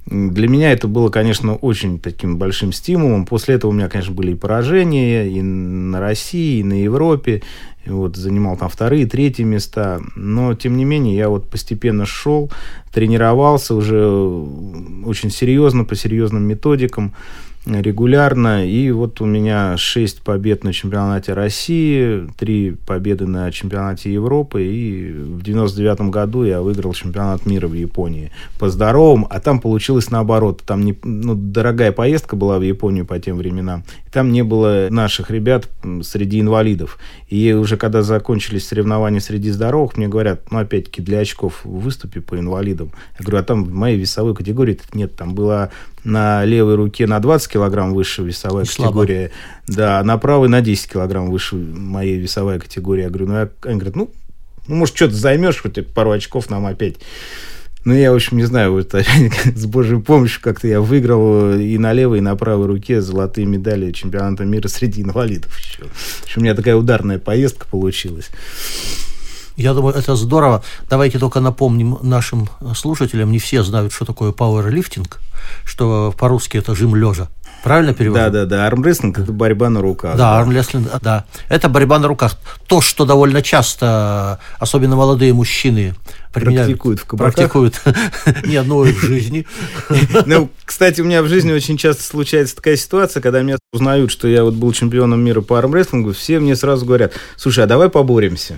Для 0.05 0.47
меня 0.47 0.71
это 0.71 0.87
было, 0.87 1.09
конечно, 1.09 1.55
очень 1.55 1.99
таким 1.99 2.37
большим 2.37 2.71
стимулом. 2.71 3.25
После 3.25 3.55
этого 3.55 3.71
у 3.71 3.73
меня, 3.73 3.89
конечно, 3.89 4.13
были 4.13 4.33
и 4.33 4.35
поражения 4.35 5.27
и 5.27 5.41
на 5.41 5.99
России, 5.99 6.59
и 6.59 6.63
на 6.63 6.83
Европе. 6.83 7.41
И 7.85 7.89
вот 7.89 8.15
занимал 8.15 8.55
там 8.55 8.69
вторые, 8.69 9.07
третьи 9.07 9.43
места. 9.43 10.01
Но, 10.15 10.53
тем 10.53 10.77
не 10.77 10.85
менее, 10.85 11.15
я 11.15 11.29
вот 11.29 11.49
постепенно 11.49 12.05
шел, 12.05 12.51
тренировался 12.93 13.73
уже 13.73 14.07
очень 14.07 15.31
серьезно, 15.31 15.85
по 15.85 15.95
серьезным 15.95 16.43
методикам 16.43 17.13
регулярно. 17.65 18.67
И 18.67 18.91
вот 18.91 19.21
у 19.21 19.25
меня 19.25 19.77
6 19.77 20.21
побед 20.21 20.63
на 20.63 20.73
чемпионате 20.73 21.33
России, 21.33 22.27
3 22.37 22.77
победы 22.85 23.25
на 23.27 23.51
чемпионате 23.51 24.13
Европы. 24.13 24.63
И 24.65 25.11
в 25.11 25.41
99 25.41 26.09
году 26.11 26.43
я 26.43 26.61
выиграл 26.61 26.93
чемпионат 26.93 27.45
мира 27.45 27.67
в 27.67 27.73
Японии 27.73 28.31
по 28.59 28.69
здоровым. 28.69 29.27
А 29.29 29.39
там 29.39 29.59
получилось 29.59 30.11
наоборот. 30.11 30.61
Там 30.65 30.83
не, 30.85 30.97
ну, 31.03 31.35
дорогая 31.35 31.91
поездка 31.91 32.35
была 32.35 32.59
в 32.59 32.61
Японию 32.61 33.05
по 33.05 33.19
тем 33.19 33.37
временам. 33.37 33.83
И 34.07 34.11
там 34.11 34.31
не 34.31 34.43
было 34.43 34.87
наших 34.89 35.31
ребят 35.31 35.67
среди 36.03 36.39
инвалидов. 36.39 36.99
И 37.27 37.53
уже 37.53 37.77
когда 37.77 38.01
закончились 38.01 38.67
соревнования 38.67 39.19
среди 39.19 39.49
здоровых, 39.49 39.97
мне 39.97 40.07
говорят, 40.07 40.51
ну 40.51 40.59
опять-таки 40.59 41.01
для 41.01 41.19
очков 41.19 41.61
выступи 41.63 42.19
по 42.19 42.37
инвалидам. 42.37 42.91
Я 43.19 43.25
говорю, 43.25 43.39
а 43.39 43.43
там 43.43 43.65
в 43.65 43.73
моей 43.73 43.97
весовой 43.97 44.35
категории 44.35 44.79
нет. 44.93 45.15
Там 45.15 45.33
была 45.33 45.69
на 46.05 46.45
левой 46.45 46.75
руке 46.75 47.07
на 47.07 47.19
20 47.19 47.51
килограмм 47.51 47.93
выше 47.93 48.23
весовая 48.23 48.63
И 48.63 48.67
категория. 48.67 49.31
Слабо. 49.65 49.77
Да, 49.77 50.03
на 50.03 50.17
правой 50.17 50.47
на 50.47 50.61
10 50.61 50.91
килограмм 50.91 51.29
выше 51.29 51.55
моей 51.55 52.17
весовая 52.17 52.59
категория. 52.59 53.03
Я 53.03 53.09
говорю, 53.09 53.27
ну, 53.27 53.33
я, 53.33 53.49
они 53.63 53.75
говорят, 53.75 53.95
ну, 53.95 54.11
ну, 54.67 54.75
может, 54.75 54.95
что-то 54.95 55.15
займешь, 55.15 55.61
хоть 55.61 55.85
пару 55.93 56.11
очков 56.11 56.49
нам 56.49 56.65
опять. 56.65 56.95
Ну, 57.83 57.93
я, 57.93 58.11
в 58.11 58.15
общем, 58.15 58.37
не 58.37 58.45
знаю, 58.45 58.71
вот 58.71 58.93
с 59.55 59.65
Божьей 59.65 60.01
помощью 60.01 60.41
как-то 60.41 60.67
я 60.67 60.81
выиграл 60.81 61.53
и 61.53 61.77
на 61.77 61.93
левой, 61.93 62.17
и 62.17 62.21
на 62.21 62.35
правой 62.35 62.65
руке 62.65 62.99
золотые 62.99 63.45
медали 63.45 63.91
чемпионата 63.91 64.43
мира 64.43 64.67
среди 64.67 65.03
инвалидов 65.03 65.55
еще. 65.59 65.83
В 65.83 66.23
общем, 66.23 66.41
у 66.41 66.43
меня 66.43 66.55
такая 66.55 66.75
ударная 66.75 67.19
поездка 67.19 67.67
получилась. 67.67 68.31
Я 69.55 69.73
думаю, 69.73 69.95
это 69.95 70.15
здорово. 70.15 70.63
Давайте 70.89 71.19
только 71.19 71.39
напомним 71.39 71.97
нашим 72.01 72.49
слушателям, 72.75 73.31
не 73.31 73.39
все 73.39 73.63
знают, 73.63 73.93
что 73.93 74.05
такое 74.05 74.31
пауэрлифтинг, 74.31 75.19
что 75.63 76.13
по-русски 76.17 76.57
это 76.57 76.75
жим 76.75 76.95
лежа. 76.95 77.29
Правильно 77.65 77.95
перевожу? 77.95 78.25
Да, 78.25 78.29
да, 78.29 78.45
да. 78.45 78.67
Армрестлинг– 78.67 79.17
это 79.19 79.31
борьба 79.31 79.69
на 79.69 79.81
руках. 79.81 80.15
Да, 80.17 80.33
да, 80.33 80.39
армрестлинг, 80.39 80.87
да. 81.01 81.25
Это 81.49 81.67
борьба 81.67 81.97
на 81.97 82.07
руках. 82.07 82.37
То, 82.67 82.79
что 82.79 83.05
довольно 83.05 83.41
часто, 83.41 84.39
особенно 84.59 84.95
молодые 84.95 85.33
мужчины, 85.33 85.95
практикуют 86.31 86.99
в 86.99 87.05
кабаках. 87.05 87.33
Практикуют 87.33 87.81
не 88.45 88.55
одно 88.57 88.79
в 88.81 88.87
жизни. 88.99 89.47
Ну, 90.27 90.49
кстати, 90.63 91.01
у 91.01 91.05
меня 91.05 91.23
в 91.23 91.27
жизни 91.27 91.51
очень 91.51 91.77
часто 91.77 92.03
случается 92.03 92.55
такая 92.55 92.75
ситуация, 92.75 93.21
когда 93.21 93.41
меня 93.41 93.57
узнают, 93.73 94.11
что 94.11 94.27
я 94.27 94.43
вот 94.43 94.53
был 94.53 94.71
чемпионом 94.71 95.21
мира 95.21 95.41
по 95.41 95.57
армрестлингу, 95.57 96.13
все 96.13 96.39
мне 96.39 96.55
сразу 96.55 96.85
говорят, 96.85 97.13
слушай, 97.35 97.63
а 97.63 97.67
давай 97.67 97.89
поборемся. 97.89 98.57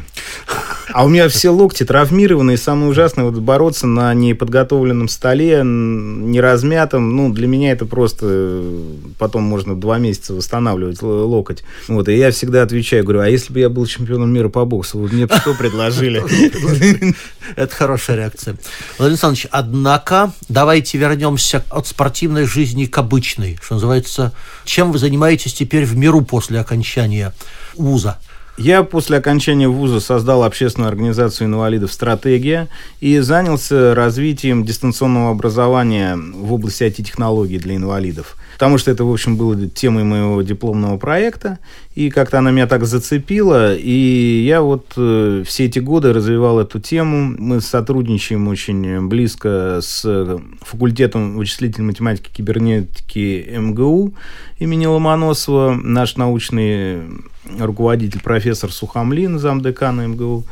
А 0.93 1.05
у 1.05 1.09
меня 1.09 1.27
все 1.27 1.49
локти 1.49 1.83
травмированы, 1.83 2.53
и 2.53 2.57
самое 2.57 2.89
ужасное, 2.89 3.25
вот 3.25 3.35
бороться 3.35 3.87
на 3.87 4.13
неподготовленном 4.13 5.09
столе, 5.09 5.61
не 5.63 6.39
размятом, 6.39 7.15
ну, 7.15 7.31
для 7.33 7.47
меня 7.47 7.71
это 7.71 7.85
просто 7.85 8.25
э, 8.29 8.93
потом 9.17 9.43
можно 9.43 9.75
два 9.75 9.97
месяца 9.97 10.33
восстанавливать 10.33 11.01
локоть. 11.01 11.63
Вот, 11.87 12.07
и 12.07 12.15
я 12.15 12.31
всегда 12.31 12.63
отвечаю, 12.63 13.03
говорю, 13.03 13.21
а 13.21 13.29
если 13.29 13.51
бы 13.51 13.59
я 13.59 13.69
был 13.69 13.85
чемпионом 13.85 14.31
мира 14.31 14.49
по 14.49 14.65
боксу, 14.65 14.99
вы 14.99 15.09
мне 15.09 15.27
бы 15.27 15.35
что 15.37 15.53
предложили? 15.53 16.23
Это 17.55 17.75
хорошая 17.75 18.17
реакция. 18.17 18.57
Владимир 18.97 19.13
Александрович, 19.13 19.47
однако, 19.51 20.31
давайте 20.47 20.97
вернемся 20.97 21.63
от 21.69 21.87
спортивной 21.87 22.45
жизни 22.45 22.85
к 22.85 22.97
обычной, 22.97 23.57
что 23.61 23.75
называется. 23.75 24.33
Чем 24.65 24.91
вы 24.91 24.99
занимаетесь 24.99 25.53
теперь 25.53 25.85
в 25.85 25.97
миру 25.97 26.21
после 26.21 26.59
окончания 26.59 27.33
вуза? 27.75 28.19
Я 28.57 28.81
после 28.81 29.17
окончания 29.17 29.67
вуза 29.67 29.99
создал 29.99 30.43
общественную 30.43 30.89
организацию 30.89 31.47
инвалидов 31.47 31.93
«Стратегия» 31.93 32.69
и 32.99 33.19
занялся 33.19 33.93
развитием 33.93 34.63
дистанционного 34.65 35.29
образования 35.29 36.17
в 36.17 36.51
области 36.51 36.81
IT-технологий 36.81 37.59
для 37.59 37.75
инвалидов. 37.75 38.35
Потому 38.53 38.79
что 38.79 38.89
это, 38.89 39.03
в 39.03 39.11
общем, 39.13 39.37
было 39.37 39.55
темой 39.67 40.03
моего 40.03 40.41
дипломного 40.41 40.97
проекта, 40.97 41.59
и 41.93 42.09
как-то 42.09 42.39
она 42.39 42.49
меня 42.49 42.65
так 42.65 42.85
зацепила, 42.85 43.75
и 43.75 44.43
я 44.43 44.63
вот 44.63 44.93
э, 44.97 45.43
все 45.45 45.65
эти 45.65 45.77
годы 45.77 46.11
развивал 46.11 46.59
эту 46.59 46.79
тему. 46.79 47.35
Мы 47.37 47.61
сотрудничаем 47.61 48.47
очень 48.47 49.07
близко 49.07 49.81
с 49.83 50.39
факультетом 50.61 51.37
вычислительной 51.37 51.89
математики 51.89 52.31
и 52.31 52.33
кибернетики 52.33 53.55
МГУ 53.55 54.15
имени 54.57 54.87
Ломоносова. 54.87 55.75
Наш 55.75 56.15
научный 56.15 57.03
руководитель 57.59 58.21
профессор 58.21 58.71
Сухомлин, 58.71 59.39
замдекана 59.39 60.07
МГУ. 60.07 60.43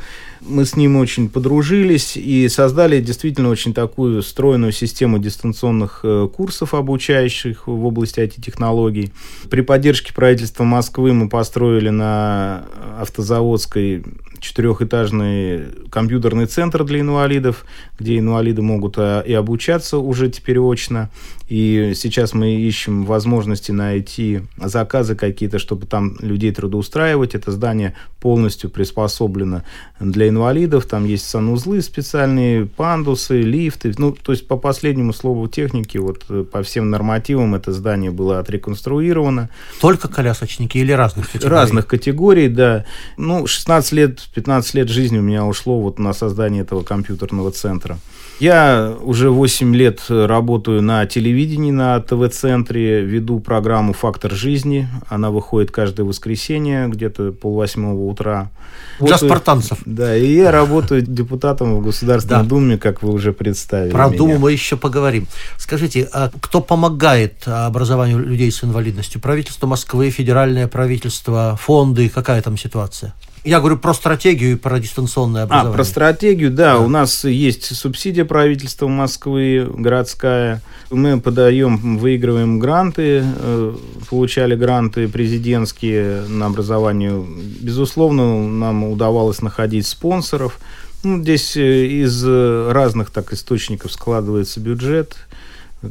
Мы 0.41 0.65
с 0.65 0.75
ним 0.75 0.97
очень 0.97 1.29
подружились 1.29 2.17
и 2.17 2.47
создали 2.49 3.01
действительно 3.01 3.49
очень 3.49 3.73
такую 3.73 4.21
стройную 4.21 4.71
систему 4.71 5.17
дистанционных 5.17 6.01
э, 6.03 6.27
курсов 6.33 6.73
обучающих 6.73 7.67
в 7.67 7.85
области 7.85 8.19
IT-технологий. 8.19 9.11
При 9.49 9.61
поддержке 9.61 10.13
правительства 10.13 10.63
Москвы 10.63 11.13
мы 11.13 11.29
построили 11.29 11.89
на 11.89 12.65
автозаводской 12.99 14.03
четырехэтажный 14.39 15.63
компьютерный 15.89 16.45
центр 16.45 16.83
для 16.83 16.99
инвалидов, 16.99 17.65
где 17.97 18.19
инвалиды 18.19 18.61
могут 18.61 18.95
э, 18.97 19.23
и 19.25 19.33
обучаться 19.33 19.97
уже 19.97 20.29
теперь 20.29 20.59
очно. 20.59 21.09
И 21.47 21.93
сейчас 21.95 22.33
мы 22.33 22.55
ищем 22.55 23.05
возможности 23.05 23.71
найти 23.71 24.41
заказы 24.57 25.15
какие-то, 25.15 25.59
чтобы 25.59 25.85
там 25.85 26.17
людей 26.19 26.51
трудоустраивать. 26.51 27.35
Это 27.35 27.51
здание 27.51 27.95
полностью 28.19 28.71
приспособлено 28.71 29.61
для 29.99 30.29
инвалидов. 30.29 30.85
Там 30.85 31.05
есть 31.05 31.29
санузлы 31.29 31.81
специальные, 31.81 32.65
пандусы, 32.65 33.41
лифты. 33.41 33.93
Ну, 33.97 34.11
то 34.11 34.31
есть 34.31 34.47
по 34.47 34.57
последнему 34.57 35.13
слову 35.13 35.47
техники, 35.47 35.99
вот 35.99 36.25
э, 36.29 36.43
по 36.51 36.63
всем 36.63 36.89
нормативам 36.89 37.53
это 37.53 37.71
здание 37.71 38.09
было 38.09 38.39
отреконструировано. 38.39 39.49
Только 39.79 40.07
колясочники 40.07 40.79
или 40.79 40.93
разных 40.93 41.31
категорий? 41.31 41.53
Разных 41.53 41.87
категорий, 41.87 42.49
да. 42.49 42.85
Ну, 43.17 43.45
16 43.45 43.91
лет, 43.91 44.19
15 44.33 44.73
лет 44.73 44.89
жизни 44.89 45.19
у 45.19 45.21
меня 45.21 45.45
ушло 45.45 45.79
вот 45.79 45.99
на 45.99 46.13
создание 46.13 46.63
этого 46.63 46.81
компьютерного 46.81 47.51
центра. 47.51 47.99
Я 48.39 48.93
уже 49.01 49.29
8 49.29 49.73
лет 49.75 50.01
работаю 50.09 50.81
на 50.81 51.05
телевидении, 51.05 51.71
на 51.71 51.99
ТВ-центре, 52.01 53.01
веду 53.01 53.39
программу 53.39 53.93
«Фактор 53.93 54.33
жизни». 54.33 54.89
Она 55.07 55.31
выходит 55.31 55.71
каждое 55.71 56.03
воскресенье, 56.03 56.87
где-то 56.87 57.31
полвосьмого 57.31 58.03
утра. 58.05 58.51
Для 58.99 59.17
спартанцев. 59.17 59.79
Да, 59.85 60.17
и 60.17 60.35
я 60.35 60.51
работаю 60.51 61.01
депутатом 61.01 61.75
в 61.79 61.83
Государственной 61.85 62.43
да. 62.43 62.49
Думе, 62.49 62.77
как 62.77 63.03
вы 63.03 63.13
уже 63.13 63.31
представили 63.31 63.91
Про 63.91 64.07
меня. 64.07 64.17
Думу 64.17 64.37
мы 64.37 64.51
еще 64.51 64.75
поговорим. 64.75 65.27
Скажите, 65.57 66.09
а 66.11 66.29
кто 66.41 66.59
помогает 66.59 67.47
образованию 67.47 68.19
людей 68.19 68.51
с 68.51 68.63
инвалидностью? 68.63 69.21
Правительство 69.21 69.67
Москвы, 69.67 70.09
федеральное 70.09 70.67
правительство, 70.67 71.57
фонды? 71.61 72.09
Какая 72.09 72.41
там 72.41 72.57
ситуация? 72.57 73.13
Я 73.45 73.59
говорю 73.59 73.77
про 73.77 73.93
стратегию 73.93 74.53
и 74.53 74.55
про 74.55 74.79
дистанционное 74.79 75.43
образование. 75.43 75.71
А, 75.71 75.75
про 75.75 75.83
стратегию, 75.83 76.49
да. 76.49 76.73
да. 76.73 76.79
У 76.79 76.87
нас 76.87 77.25
есть 77.25 77.75
субсидия 77.75 78.25
правительства 78.25 78.87
Москвы, 78.87 79.69
городская. 79.71 80.63
Мы 80.89 81.21
подаем, 81.21 81.99
выигрываем 81.99 82.57
гранты, 82.57 83.23
э, 83.23 83.75
получали 84.09 84.55
гранты 84.55 85.07
президентские 85.07 86.21
на 86.27 86.47
образование. 86.47 87.23
Безусловно, 87.61 88.47
нам 88.47 88.83
удавалось 88.85 89.43
находить 89.43 89.85
спонсоров. 89.85 90.57
Ну, 91.03 91.21
здесь 91.21 91.55
э, 91.55 91.85
из 91.85 92.25
разных 92.25 93.11
так 93.11 93.31
источников 93.31 93.91
складывается 93.93 94.59
бюджет. 94.59 95.17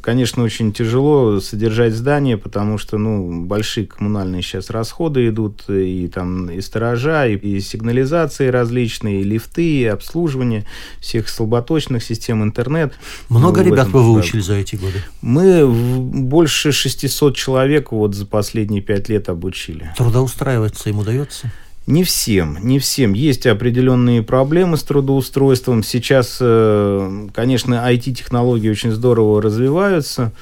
Конечно, 0.03 0.43
очень 0.43 0.73
тяжело 0.73 1.41
содержать 1.41 1.95
здание, 1.95 2.37
потому 2.37 2.79
что, 2.79 2.99
ну, 2.99 3.45
большие 3.45 3.87
коммунальные 3.87 4.43
сейчас 4.43 4.71
расходы 4.71 5.29
идут, 5.29 5.65
и 5.69 6.09
там 6.09 6.51
и 6.51 6.61
сторожа, 6.61 7.27
и, 7.27 7.37
и 7.37 7.61
сигнализации 7.61 8.49
различные, 8.49 9.21
и 9.21 9.25
лифты, 9.25 9.81
и 9.81 9.85
обслуживание 9.85 10.65
всех 11.01 11.29
слаботочных 11.29 12.03
систем, 12.03 12.43
интернет. 12.43 12.95
Много 13.29 13.63
ну, 13.63 13.71
ребят 13.71 13.89
вы 13.89 14.03
выучили 14.03 14.41
за 14.41 14.55
эти 14.55 14.77
годы? 14.77 15.03
Мы 15.21 15.67
больше 15.67 16.73
600 16.73 17.37
человек 17.37 17.93
вот 17.93 18.15
за 18.15 18.27
последние 18.27 18.83
пять 18.83 19.09
лет 19.09 19.29
обучили. 19.29 19.93
Трудоустраиваться 19.97 20.91
им 20.91 20.99
удается? 20.99 21.53
Не 21.87 22.03
всем, 22.03 22.57
не 22.62 22.79
всем. 22.79 23.12
Есть 23.12 23.47
определенные 23.47 24.23
проблемы 24.23 24.79
с 24.79 24.83
трудоустройством. 24.83 25.83
Сейчас, 25.83 26.38
э, 26.41 27.29
конечно, 27.35 27.75
IT-технологии 27.75 28.71
очень 28.71 28.91
здорово 28.91 29.43
развиваются, 29.43 30.33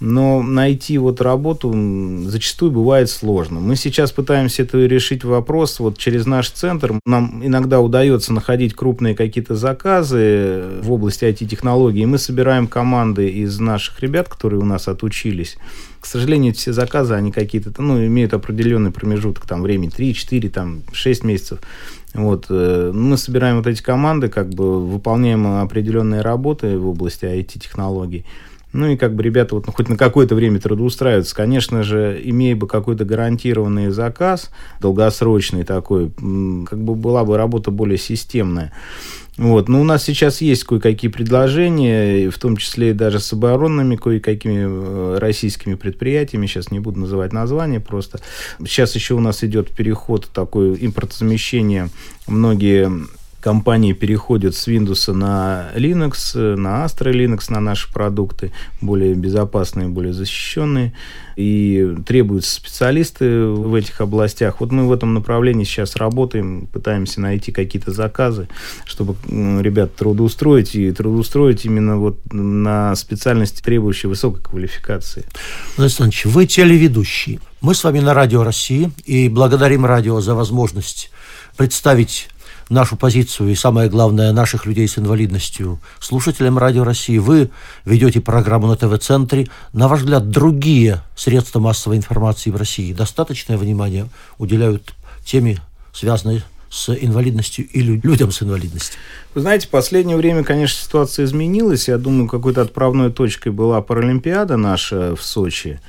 но 0.00 0.42
найти 0.42 0.98
вот 0.98 1.20
работу 1.20 1.72
зачастую 2.26 2.72
бывает 2.72 3.08
сложно. 3.08 3.60
Мы 3.60 3.76
сейчас 3.76 4.12
пытаемся 4.12 4.62
это 4.62 4.78
решить 4.78 5.24
вопрос 5.24 5.78
вот 5.78 5.98
через 5.98 6.26
наш 6.26 6.50
центр. 6.50 6.98
Нам 7.06 7.44
иногда 7.44 7.80
удается 7.80 8.32
находить 8.32 8.74
крупные 8.74 9.14
какие-то 9.14 9.54
заказы 9.54 10.64
в 10.82 10.90
области 10.90 11.24
IT-технологий. 11.24 12.04
Мы 12.06 12.18
собираем 12.18 12.66
команды 12.66 13.28
из 13.28 13.60
наших 13.60 14.00
ребят, 14.00 14.28
которые 14.28 14.60
у 14.60 14.64
нас 14.64 14.88
отучились. 14.88 15.56
К 16.00 16.06
сожалению, 16.06 16.52
все 16.52 16.72
заказы, 16.72 17.14
они 17.14 17.32
какие-то, 17.32 17.72
ну, 17.80 18.04
имеют 18.04 18.34
определенный 18.34 18.90
промежуток 18.90 19.46
там 19.46 19.62
времени, 19.62 19.88
3, 19.88 20.14
4, 20.14 20.50
там, 20.50 20.82
6 20.92 21.24
месяцев. 21.24 21.60
Вот. 22.12 22.46
Э, 22.50 22.92
мы 22.92 23.16
собираем 23.16 23.56
вот 23.56 23.66
эти 23.66 23.82
команды, 23.82 24.28
как 24.28 24.50
бы 24.50 24.86
выполняем 24.86 25.46
определенные 25.46 26.20
работы 26.20 26.78
в 26.78 26.88
области 26.88 27.24
IT-технологий. 27.24 28.24
Ну 28.74 28.88
и 28.88 28.96
как 28.96 29.14
бы 29.14 29.22
ребята 29.22 29.54
вот 29.54 29.66
ну, 29.66 29.72
хоть 29.72 29.88
на 29.88 29.96
какое-то 29.96 30.34
время 30.34 30.60
трудоустраиваются. 30.60 31.34
Конечно 31.34 31.84
же, 31.84 32.20
имея 32.24 32.56
бы 32.56 32.66
какой-то 32.66 33.04
гарантированный 33.04 33.90
заказ, 33.90 34.50
долгосрочный 34.80 35.62
такой, 35.62 36.10
как 36.10 36.82
бы 36.82 36.96
была 36.96 37.24
бы 37.24 37.36
работа 37.36 37.70
более 37.70 37.98
системная. 37.98 38.72
Вот. 39.36 39.68
Но 39.68 39.80
у 39.80 39.84
нас 39.84 40.02
сейчас 40.02 40.40
есть 40.40 40.64
кое-какие 40.64 41.10
предложения, 41.10 42.30
в 42.30 42.38
том 42.38 42.56
числе 42.56 42.94
даже 42.94 43.20
с 43.20 43.32
оборонными 43.32 43.96
кое-какими 43.96 44.64
э, 44.66 45.18
российскими 45.18 45.74
предприятиями. 45.74 46.46
Сейчас 46.46 46.70
не 46.70 46.80
буду 46.80 47.00
называть 47.00 47.32
названия 47.32 47.80
просто. 47.80 48.20
Сейчас 48.60 48.94
еще 48.96 49.14
у 49.14 49.20
нас 49.20 49.42
идет 49.44 49.70
переход, 49.70 50.28
такое 50.32 50.76
импортозамещение. 50.80 51.90
Многие 52.26 52.90
компании 53.44 53.92
переходят 53.92 54.56
с 54.56 54.66
Windows 54.68 55.12
на 55.12 55.68
Linux, 55.74 56.56
на 56.56 56.86
Astra 56.86 57.12
Linux, 57.12 57.52
на 57.52 57.60
наши 57.60 57.92
продукты, 57.92 58.52
более 58.80 59.14
безопасные, 59.14 59.88
более 59.88 60.14
защищенные, 60.14 60.94
и 61.36 61.94
требуются 62.06 62.54
специалисты 62.54 63.44
в 63.44 63.74
этих 63.74 64.00
областях. 64.00 64.60
Вот 64.60 64.72
мы 64.72 64.88
в 64.88 64.92
этом 64.92 65.12
направлении 65.12 65.64
сейчас 65.64 65.96
работаем, 65.96 66.68
пытаемся 66.72 67.20
найти 67.20 67.52
какие-то 67.52 67.92
заказы, 67.92 68.48
чтобы 68.86 69.14
ребят 69.28 69.94
трудоустроить, 69.94 70.74
и 70.74 70.90
трудоустроить 70.90 71.66
именно 71.66 71.98
вот 71.98 72.16
на 72.32 72.96
специальности, 72.96 73.60
требующие 73.60 74.08
высокой 74.08 74.42
квалификации. 74.42 75.26
Владимир 75.76 76.14
вы 76.24 76.46
телеведущий. 76.46 77.40
Мы 77.60 77.74
с 77.74 77.84
вами 77.84 78.00
на 78.00 78.14
Радио 78.14 78.42
России, 78.42 78.90
и 79.04 79.28
благодарим 79.28 79.84
радио 79.84 80.20
за 80.20 80.34
возможность 80.34 81.10
представить 81.56 82.28
нашу 82.68 82.96
позицию 82.96 83.50
и, 83.50 83.54
самое 83.54 83.88
главное, 83.88 84.32
наших 84.32 84.66
людей 84.66 84.88
с 84.88 84.98
инвалидностью 84.98 85.80
слушателям 86.00 86.58
Радио 86.58 86.84
России. 86.84 87.18
Вы 87.18 87.50
ведете 87.84 88.20
программу 88.20 88.66
на 88.66 88.76
ТВ-центре. 88.76 89.48
На 89.72 89.88
ваш 89.88 90.00
взгляд, 90.00 90.30
другие 90.30 91.02
средства 91.16 91.60
массовой 91.60 91.96
информации 91.96 92.50
в 92.50 92.56
России 92.56 92.92
достаточное 92.92 93.56
внимание 93.56 94.08
уделяют 94.38 94.94
теме, 95.24 95.58
связанной 95.92 96.42
с 96.74 96.88
инвалидностью 96.92 97.68
и 97.68 97.80
людям 97.80 98.32
с 98.32 98.42
инвалидностью? 98.42 98.98
Вы 99.34 99.42
знаете, 99.42 99.68
в 99.68 99.70
последнее 99.70 100.16
время, 100.16 100.42
конечно, 100.42 100.84
ситуация 100.84 101.24
изменилась. 101.24 101.86
Я 101.86 101.98
думаю, 101.98 102.28
какой-то 102.28 102.62
отправной 102.62 103.12
точкой 103.12 103.52
была 103.52 103.80
Паралимпиада 103.80 104.56
наша 104.56 105.14
в 105.14 105.22
Сочи, 105.22 105.80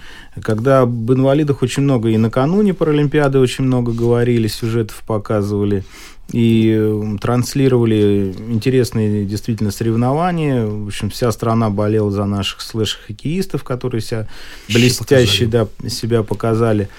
когда 0.42 0.82
об 0.82 1.12
инвалидах 1.12 1.64
очень 1.64 1.84
много 1.84 2.10
и 2.10 2.18
накануне 2.18 2.76
Паралимпиады 2.76 3.40
очень 3.40 3.64
много 3.64 3.94
говорили, 3.94 4.48
сюжетов 4.48 5.02
показывали 5.08 5.84
и 6.32 7.18
транслировали 7.22 8.34
интересные 8.50 9.26
действительно 9.26 9.72
соревнования. 9.72 10.66
В 10.66 10.88
общем, 10.88 11.10
вся 11.10 11.32
страна 11.32 11.70
болела 11.70 12.12
за 12.12 12.26
наших 12.26 12.62
слэш-хоккеистов, 12.62 13.64
которые 13.64 14.02
себя 14.02 14.28
блестяще 14.68 15.46
да, 15.46 15.68
себя 15.88 16.24
показали. 16.24 16.90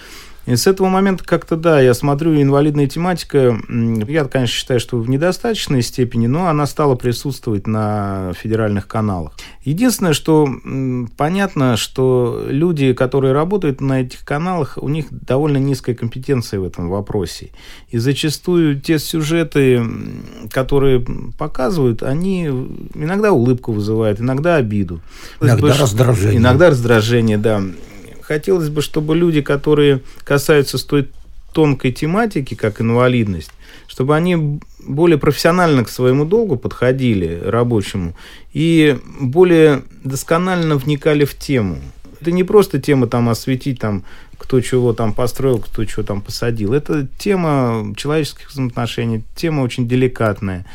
И 0.47 0.55
с 0.55 0.67
этого 0.67 0.89
момента 0.89 1.25
как-то, 1.25 1.57
да, 1.57 1.81
я 1.81 1.93
смотрю, 1.93 2.41
инвалидная 2.41 2.87
тематика, 2.87 3.59
я, 3.69 4.25
конечно, 4.25 4.55
считаю, 4.55 4.81
что 4.81 4.99
в 4.99 5.09
недостаточной 5.09 5.83
степени, 5.83 6.29
но 6.29 6.47
она 6.47 6.67
стала 6.67 6.95
присутствовать 6.95 7.67
на 7.67 8.33
федеральных 8.35 8.87
каналах. 8.87 9.33
Единственное, 9.65 10.13
что 10.13 10.49
понятно, 11.17 11.77
что 11.77 12.45
люди, 12.49 12.93
которые 12.93 13.33
работают 13.33 13.81
на 13.81 14.03
этих 14.03 14.25
каналах, 14.25 14.79
у 14.81 14.89
них 14.89 15.07
довольно 15.11 15.59
низкая 15.59 15.97
компетенция 15.97 16.61
в 16.61 16.65
этом 16.65 16.89
вопросе. 16.89 17.51
И 17.91 17.99
зачастую 17.99 18.81
те 18.81 19.01
сюжеты, 19.01 19.85
которые 20.53 21.05
показывают, 21.37 22.05
они 22.05 22.47
иногда 22.95 23.33
улыбку 23.33 23.73
вызывают, 23.73 24.21
иногда 24.21 24.57
обиду. 24.57 25.01
Иногда 25.41 25.77
раздражение. 25.77 26.39
Иногда 26.39 26.71
раздражение, 26.71 27.39
да 27.39 27.63
хотелось 28.27 28.69
бы, 28.69 28.83
чтобы 28.83 29.17
люди, 29.17 29.41
которые 29.41 30.01
касаются 30.25 30.79
той 30.85 31.09
тонкой 31.53 31.93
тематики, 31.93 32.55
как 32.55 32.81
инвалидность, 32.81 33.51
чтобы 33.87 34.15
они 34.15 34.61
более 34.81 35.17
профессионально 35.17 35.85
к 35.85 35.89
своему 35.89 36.25
долгу 36.25 36.57
подходили 36.57 37.41
рабочему 37.45 38.15
и 38.53 38.99
более 39.21 39.83
досконально 40.05 40.77
вникали 40.77 41.25
в 41.25 41.35
тему. 41.39 41.79
Это 42.21 42.33
не 42.33 42.45
просто 42.45 42.81
тема 42.81 43.07
там 43.07 43.29
осветить, 43.29 43.79
там, 43.79 44.05
кто 44.39 44.61
чего 44.61 44.93
там 44.93 45.13
построил, 45.13 45.59
кто 45.59 45.85
чего 45.85 46.03
там 46.03 46.21
посадил. 46.21 46.73
Это 46.73 47.07
тема 47.19 47.95
человеческих 47.97 48.51
взаимоотношений, 48.51 49.25
тема 49.35 49.63
очень 49.63 49.89
деликатная. 49.89 50.67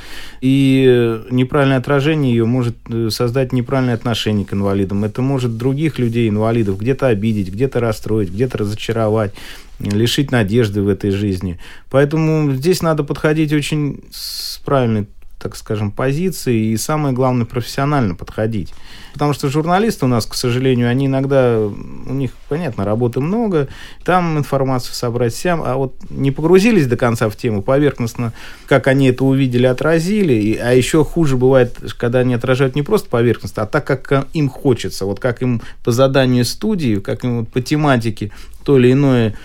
И 0.41 1.21
неправильное 1.29 1.77
отражение 1.77 2.33
ее 2.33 2.45
может 2.45 2.75
э, 2.89 3.09
создать 3.09 3.53
неправильное 3.53 3.95
отношение 3.95 4.45
к 4.45 4.53
инвалидам. 4.53 5.03
Это 5.03 5.21
может 5.21 5.57
других 5.57 5.99
людей, 5.99 6.29
инвалидов, 6.29 6.79
где-то 6.79 7.07
обидеть, 7.07 7.51
где-то 7.51 7.79
расстроить, 7.79 8.29
где-то 8.29 8.59
разочаровать 8.59 9.33
лишить 9.79 10.31
надежды 10.31 10.81
в 10.81 10.87
этой 10.87 11.11
жизни. 11.11 11.59
Поэтому 11.89 12.53
здесь 12.53 12.81
надо 12.81 13.03
подходить 13.03 13.51
очень 13.51 14.03
с 14.11 14.59
правильной 14.59 15.07
так 15.41 15.55
скажем, 15.55 15.91
позиции 15.91 16.67
и, 16.67 16.77
самое 16.77 17.13
главное, 17.13 17.45
профессионально 17.45 18.15
подходить. 18.15 18.73
Потому 19.13 19.33
что 19.33 19.49
журналисты 19.49 20.05
у 20.05 20.07
нас, 20.07 20.25
к 20.25 20.35
сожалению, 20.35 20.89
они 20.89 21.07
иногда, 21.07 21.59
у 21.59 22.13
них, 22.13 22.31
понятно, 22.47 22.85
работы 22.85 23.19
много, 23.19 23.67
там 24.05 24.37
информацию 24.37 24.93
собрать 24.93 25.33
сям, 25.35 25.61
а 25.65 25.75
вот 25.75 25.95
не 26.09 26.31
погрузились 26.31 26.87
до 26.87 26.95
конца 26.95 27.29
в 27.29 27.35
тему 27.35 27.61
поверхностно, 27.61 28.33
как 28.67 28.87
они 28.87 29.09
это 29.09 29.25
увидели, 29.25 29.65
отразили, 29.65 30.33
и, 30.33 30.55
а 30.57 30.73
еще 30.73 31.03
хуже 31.03 31.37
бывает, 31.37 31.77
когда 31.97 32.19
они 32.19 32.35
отражают 32.35 32.75
не 32.75 32.83
просто 32.83 33.09
поверхностно, 33.09 33.63
а 33.63 33.65
так, 33.65 33.85
как 33.85 34.27
им 34.33 34.47
хочется, 34.47 35.05
вот 35.05 35.19
как 35.19 35.41
им 35.41 35.61
по 35.83 35.91
заданию 35.91 36.45
студии, 36.45 36.97
как 36.97 37.23
им 37.25 37.39
вот 37.39 37.49
по 37.49 37.61
тематике 37.61 38.31
то 38.63 38.77
или 38.77 38.91
иное 38.91 39.35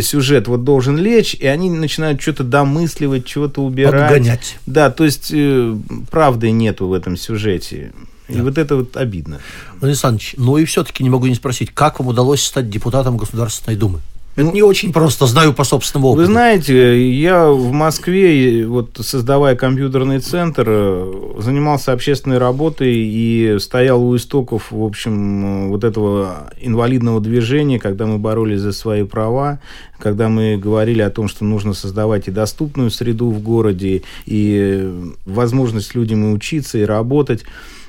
сюжет 0.00 0.48
вот 0.48 0.64
должен 0.64 0.96
лечь, 0.96 1.34
и 1.34 1.46
они 1.46 1.70
начинают 1.70 2.20
что-то 2.20 2.44
домысливать, 2.44 3.24
чего-то 3.24 3.62
убирать. 3.62 4.10
Подгонять. 4.10 4.58
Да, 4.66 4.90
то 4.90 5.04
есть 5.04 5.30
э, 5.32 5.76
правды 6.10 6.50
нету 6.50 6.88
в 6.88 6.92
этом 6.92 7.16
сюжете. 7.16 7.92
И 8.28 8.34
да. 8.34 8.42
вот 8.42 8.58
это 8.58 8.76
вот 8.76 8.96
обидно. 8.96 9.40
Владимир 9.72 9.90
Александрович, 9.90 10.34
ну 10.36 10.58
и 10.58 10.64
все-таки 10.64 11.04
не 11.04 11.10
могу 11.10 11.26
не 11.26 11.34
спросить, 11.34 11.70
как 11.72 12.00
вам 12.00 12.08
удалось 12.08 12.42
стать 12.42 12.68
депутатом 12.68 13.16
Государственной 13.16 13.76
Думы? 13.76 14.00
Это 14.36 14.44
ну, 14.44 14.52
не 14.52 14.62
очень 14.62 14.92
просто, 14.92 15.24
знаю 15.24 15.54
по 15.54 15.64
собственному 15.64 16.08
опыту. 16.08 16.26
Вы 16.26 16.26
знаете, 16.26 17.10
я 17.10 17.48
в 17.48 17.72
Москве, 17.72 18.66
вот 18.66 18.90
создавая 19.00 19.56
компьютерный 19.56 20.18
центр, 20.18 20.64
э, 20.68 21.34
занимался 21.38 21.92
общественной 21.92 22.36
работой 22.36 22.94
и 22.94 23.56
стоял 23.58 24.04
у 24.04 24.14
истоков, 24.14 24.70
в 24.70 24.84
общем, 24.84 25.70
вот 25.70 25.84
этого 25.84 26.50
инвалидного 26.60 27.22
движения, 27.22 27.78
когда 27.78 28.04
мы 28.04 28.18
боролись 28.18 28.60
за 28.60 28.72
свои 28.72 29.04
права, 29.04 29.58
когда 29.98 30.28
мы 30.28 30.58
говорили 30.58 31.00
о 31.00 31.08
том, 31.08 31.28
что 31.28 31.46
нужно 31.46 31.72
создавать 31.72 32.28
и 32.28 32.30
доступную 32.30 32.90
среду 32.90 33.30
в 33.30 33.40
городе, 33.42 34.02
и 34.26 35.14
возможность 35.24 35.94
людям 35.94 36.30
и 36.30 36.34
учиться, 36.34 36.76
и 36.76 36.82
работать. 36.82 37.44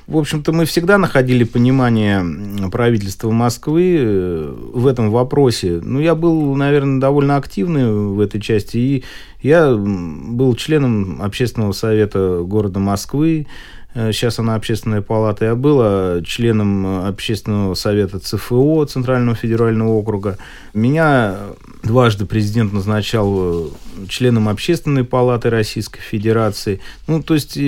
В 0.08 0.16
общем-то, 0.16 0.52
мы 0.52 0.64
всегда 0.64 0.96
находили 0.96 1.44
понимание 1.44 2.24
правительства 2.70 3.30
Москвы 3.30 3.98
э, 4.00 4.54
в 4.72 4.86
этом 4.86 5.10
вопросе. 5.10 5.80
Ну, 5.82 6.00
я 6.00 6.14
был, 6.14 6.54
наверное, 6.54 6.98
довольно 6.98 7.36
активный 7.36 7.92
в 7.92 8.18
этой 8.18 8.40
части. 8.40 8.78
И 8.78 9.04
я 9.42 9.76
был 9.76 10.54
членом 10.54 11.20
общественного 11.20 11.72
совета 11.72 12.40
города 12.42 12.78
Москвы. 12.80 13.48
Э, 13.92 14.10
сейчас 14.12 14.38
она 14.38 14.54
общественная 14.54 15.02
палата. 15.02 15.44
Я 15.44 15.54
был 15.54 16.22
членом 16.22 17.04
общественного 17.06 17.74
совета 17.74 18.18
ЦФО, 18.18 18.86
Центрального 18.86 19.36
федерального 19.36 19.90
округа. 19.90 20.38
Меня 20.72 21.36
дважды 21.82 22.24
президент 22.24 22.72
назначал 22.72 23.36
э, 23.38 23.68
членом 24.08 24.48
общественной 24.48 25.04
палаты 25.04 25.50
Российской 25.50 26.00
Федерации. 26.00 26.80
Ну, 27.06 27.22
то 27.22 27.34
есть 27.34 27.58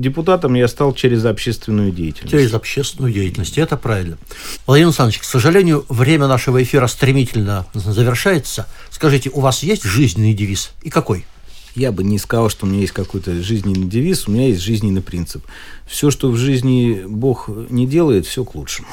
депутатом 0.00 0.54
я 0.54 0.68
стал 0.68 0.94
через 0.94 1.24
общественную 1.24 1.92
деятельность. 1.92 2.30
Через 2.30 2.54
общественную 2.54 3.12
деятельность, 3.12 3.58
это 3.58 3.76
правильно. 3.76 4.18
Владимир 4.66 4.88
Александрович, 4.88 5.20
к 5.20 5.24
сожалению, 5.24 5.84
время 5.88 6.26
нашего 6.26 6.62
эфира 6.62 6.86
стремительно 6.86 7.66
завершается. 7.74 8.66
Скажите, 8.90 9.30
у 9.30 9.40
вас 9.40 9.62
есть 9.62 9.84
жизненный 9.84 10.34
девиз? 10.34 10.72
И 10.82 10.90
какой? 10.90 11.26
Я 11.74 11.90
бы 11.92 12.04
не 12.04 12.18
сказал, 12.18 12.50
что 12.50 12.66
у 12.66 12.68
меня 12.68 12.80
есть 12.80 12.92
какой-то 12.92 13.42
жизненный 13.42 13.88
девиз, 13.88 14.28
у 14.28 14.30
меня 14.30 14.48
есть 14.48 14.60
жизненный 14.60 15.02
принцип. 15.02 15.44
Все, 15.86 16.10
что 16.10 16.30
в 16.30 16.36
жизни 16.36 17.04
Бог 17.06 17.48
не 17.70 17.86
делает, 17.86 18.26
все 18.26 18.44
к 18.44 18.54
лучшему. 18.54 18.88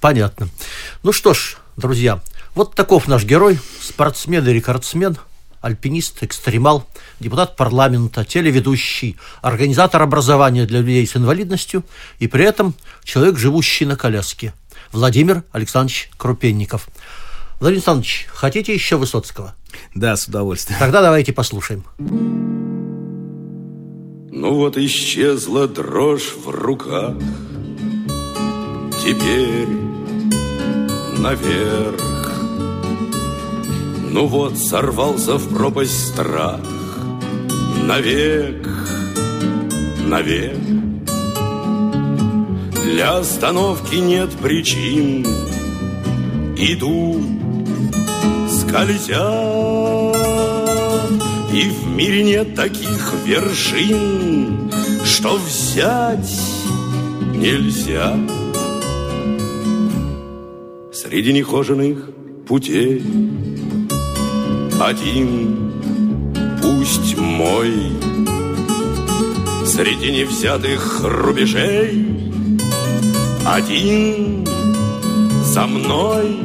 Понятно. 0.00 0.48
Ну 1.02 1.12
что 1.12 1.34
ж, 1.34 1.56
друзья, 1.76 2.20
вот 2.54 2.74
таков 2.74 3.06
наш 3.06 3.24
герой, 3.24 3.58
спортсмен 3.80 4.46
и 4.46 4.52
рекордсмен– 4.52 5.16
альпинист, 5.60 6.22
экстремал, 6.22 6.86
депутат 7.20 7.56
парламента, 7.56 8.24
телеведущий, 8.24 9.16
организатор 9.42 10.02
образования 10.02 10.66
для 10.66 10.80
людей 10.80 11.06
с 11.06 11.16
инвалидностью 11.16 11.84
и 12.18 12.28
при 12.28 12.44
этом 12.44 12.74
человек, 13.04 13.36
живущий 13.38 13.84
на 13.84 13.96
коляске. 13.96 14.54
Владимир 14.92 15.44
Александрович 15.52 16.10
Крупенников. 16.16 16.88
Владимир 17.60 17.78
Александрович, 17.78 18.26
хотите 18.32 18.72
еще 18.74 18.96
Высоцкого? 18.96 19.54
Да, 19.94 20.16
с 20.16 20.26
удовольствием. 20.26 20.78
Тогда 20.78 21.02
давайте 21.02 21.32
послушаем. 21.32 21.84
Ну 24.32 24.54
вот 24.54 24.76
исчезла 24.78 25.68
дрожь 25.68 26.34
в 26.34 26.48
руках, 26.48 27.14
Теперь 29.02 29.68
наверх 31.18 32.19
ну 34.12 34.26
вот, 34.26 34.58
сорвался 34.58 35.36
в 35.36 35.54
пропасть 35.54 36.08
страх. 36.08 36.60
Навек, 37.84 38.68
навек. 40.04 40.58
Для 42.84 43.18
остановки 43.18 43.96
нет 43.96 44.30
причин. 44.32 45.24
Иду, 46.56 47.22
скользя. 48.48 49.30
И 51.52 51.68
в 51.68 51.86
мире 51.88 52.22
нет 52.22 52.54
таких 52.54 53.12
вершин 53.24 54.70
Что 55.04 55.36
взять 55.36 56.40
нельзя. 57.34 58.16
Среди 60.92 61.32
нехоженных 61.32 62.10
путей 62.46 63.02
один, 64.80 65.72
пусть 66.62 67.16
мой. 67.16 67.92
Среди 69.66 70.10
невзятых 70.10 71.00
рубежей 71.04 72.06
Один 73.46 74.46
за 75.44 75.66
мной. 75.66 76.40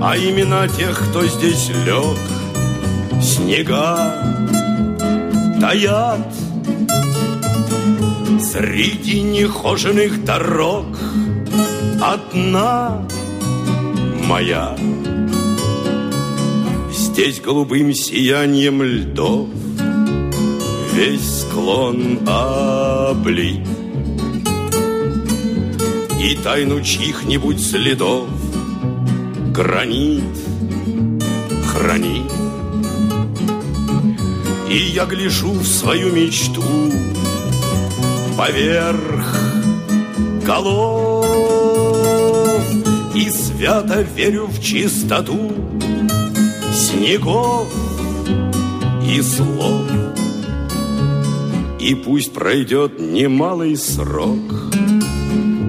А 0.00 0.16
имена 0.16 0.68
тех, 0.68 0.98
кто 1.08 1.26
здесь 1.26 1.70
лег 1.84 2.18
Снега 3.22 4.14
таят. 5.60 6.32
Среди 8.40 9.22
нехоженных 9.22 10.24
дорог 10.24 10.86
Одна 12.00 13.06
моя 14.26 14.76
Здесь 17.12 17.42
голубым 17.42 17.92
сиянием 17.92 18.82
льдов 18.82 19.46
Весь 20.94 21.42
склон 21.42 22.20
облит. 22.26 23.68
И 26.18 26.34
тайну 26.42 26.80
чьих-нибудь 26.80 27.60
следов 27.60 28.28
Гранит 29.52 30.24
хранит. 31.66 32.32
И 34.70 34.78
я 34.78 35.04
гляжу 35.04 35.50
в 35.50 35.66
свою 35.66 36.14
мечту 36.14 36.62
Поверх 38.38 39.36
голов 40.46 41.26
И 43.14 43.28
свято 43.28 44.00
верю 44.00 44.46
в 44.46 44.62
чистоту 44.62 45.52
снегов 46.92 47.68
и 49.04 49.20
слов. 49.22 49.82
И 51.80 51.94
пусть 51.94 52.32
пройдет 52.32 53.00
немалый 53.00 53.76
срок, 53.76 54.38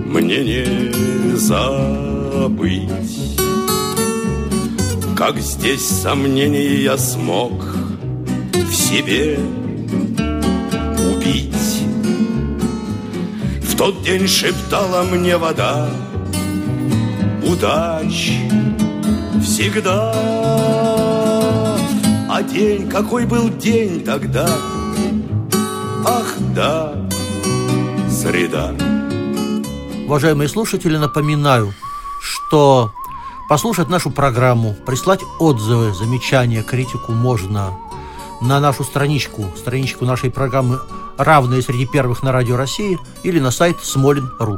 Мне 0.05 0.43
не 0.43 1.35
забыть, 1.35 2.89
Как 5.17 5.39
здесь 5.39 5.83
сомнения 5.83 6.83
я 6.83 6.97
смог 6.97 7.53
В 8.53 8.73
себе 8.73 9.39
убить. 11.15 11.47
В 13.63 13.75
тот 13.75 14.03
день 14.03 14.27
шептала 14.27 15.03
мне 15.03 15.37
вода, 15.37 15.89
Удач 17.43 18.33
всегда 19.41 21.02
а 22.33 22.41
день, 22.41 22.89
какой 22.89 23.27
был 23.27 23.47
день 23.47 24.03
тогда? 24.03 24.49
Ах, 26.03 26.33
да, 26.55 27.07
среда. 28.09 28.73
уважаемые 30.07 30.49
слушатели, 30.49 30.97
напоминаю, 30.97 31.75
что 32.23 32.91
послушать 33.47 33.87
нашу 33.87 34.09
программу, 34.09 34.75
прислать 34.83 35.19
отзывы, 35.39 35.93
замечания, 35.93 36.63
критику 36.63 37.11
можно 37.11 37.77
на 38.41 38.59
нашу 38.59 38.83
страничку, 38.83 39.45
страничку 39.55 40.05
нашей 40.05 40.31
программы 40.31 40.79
«Равные 41.17 41.61
среди 41.61 41.85
первых 41.85 42.23
на 42.23 42.31
Радио 42.31 42.57
России» 42.57 42.97
или 43.21 43.39
на 43.39 43.51
сайт 43.51 43.77
смолин.ру. 43.83 44.57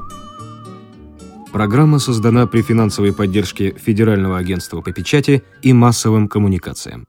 Программа 1.52 2.00
создана 2.00 2.48
при 2.48 2.62
финансовой 2.62 3.12
поддержке 3.12 3.76
Федерального 3.78 4.38
агентства 4.38 4.80
по 4.80 4.94
печати 4.94 5.44
и 5.62 5.74
массовым 5.74 6.30
коммуникациям. 6.30 7.06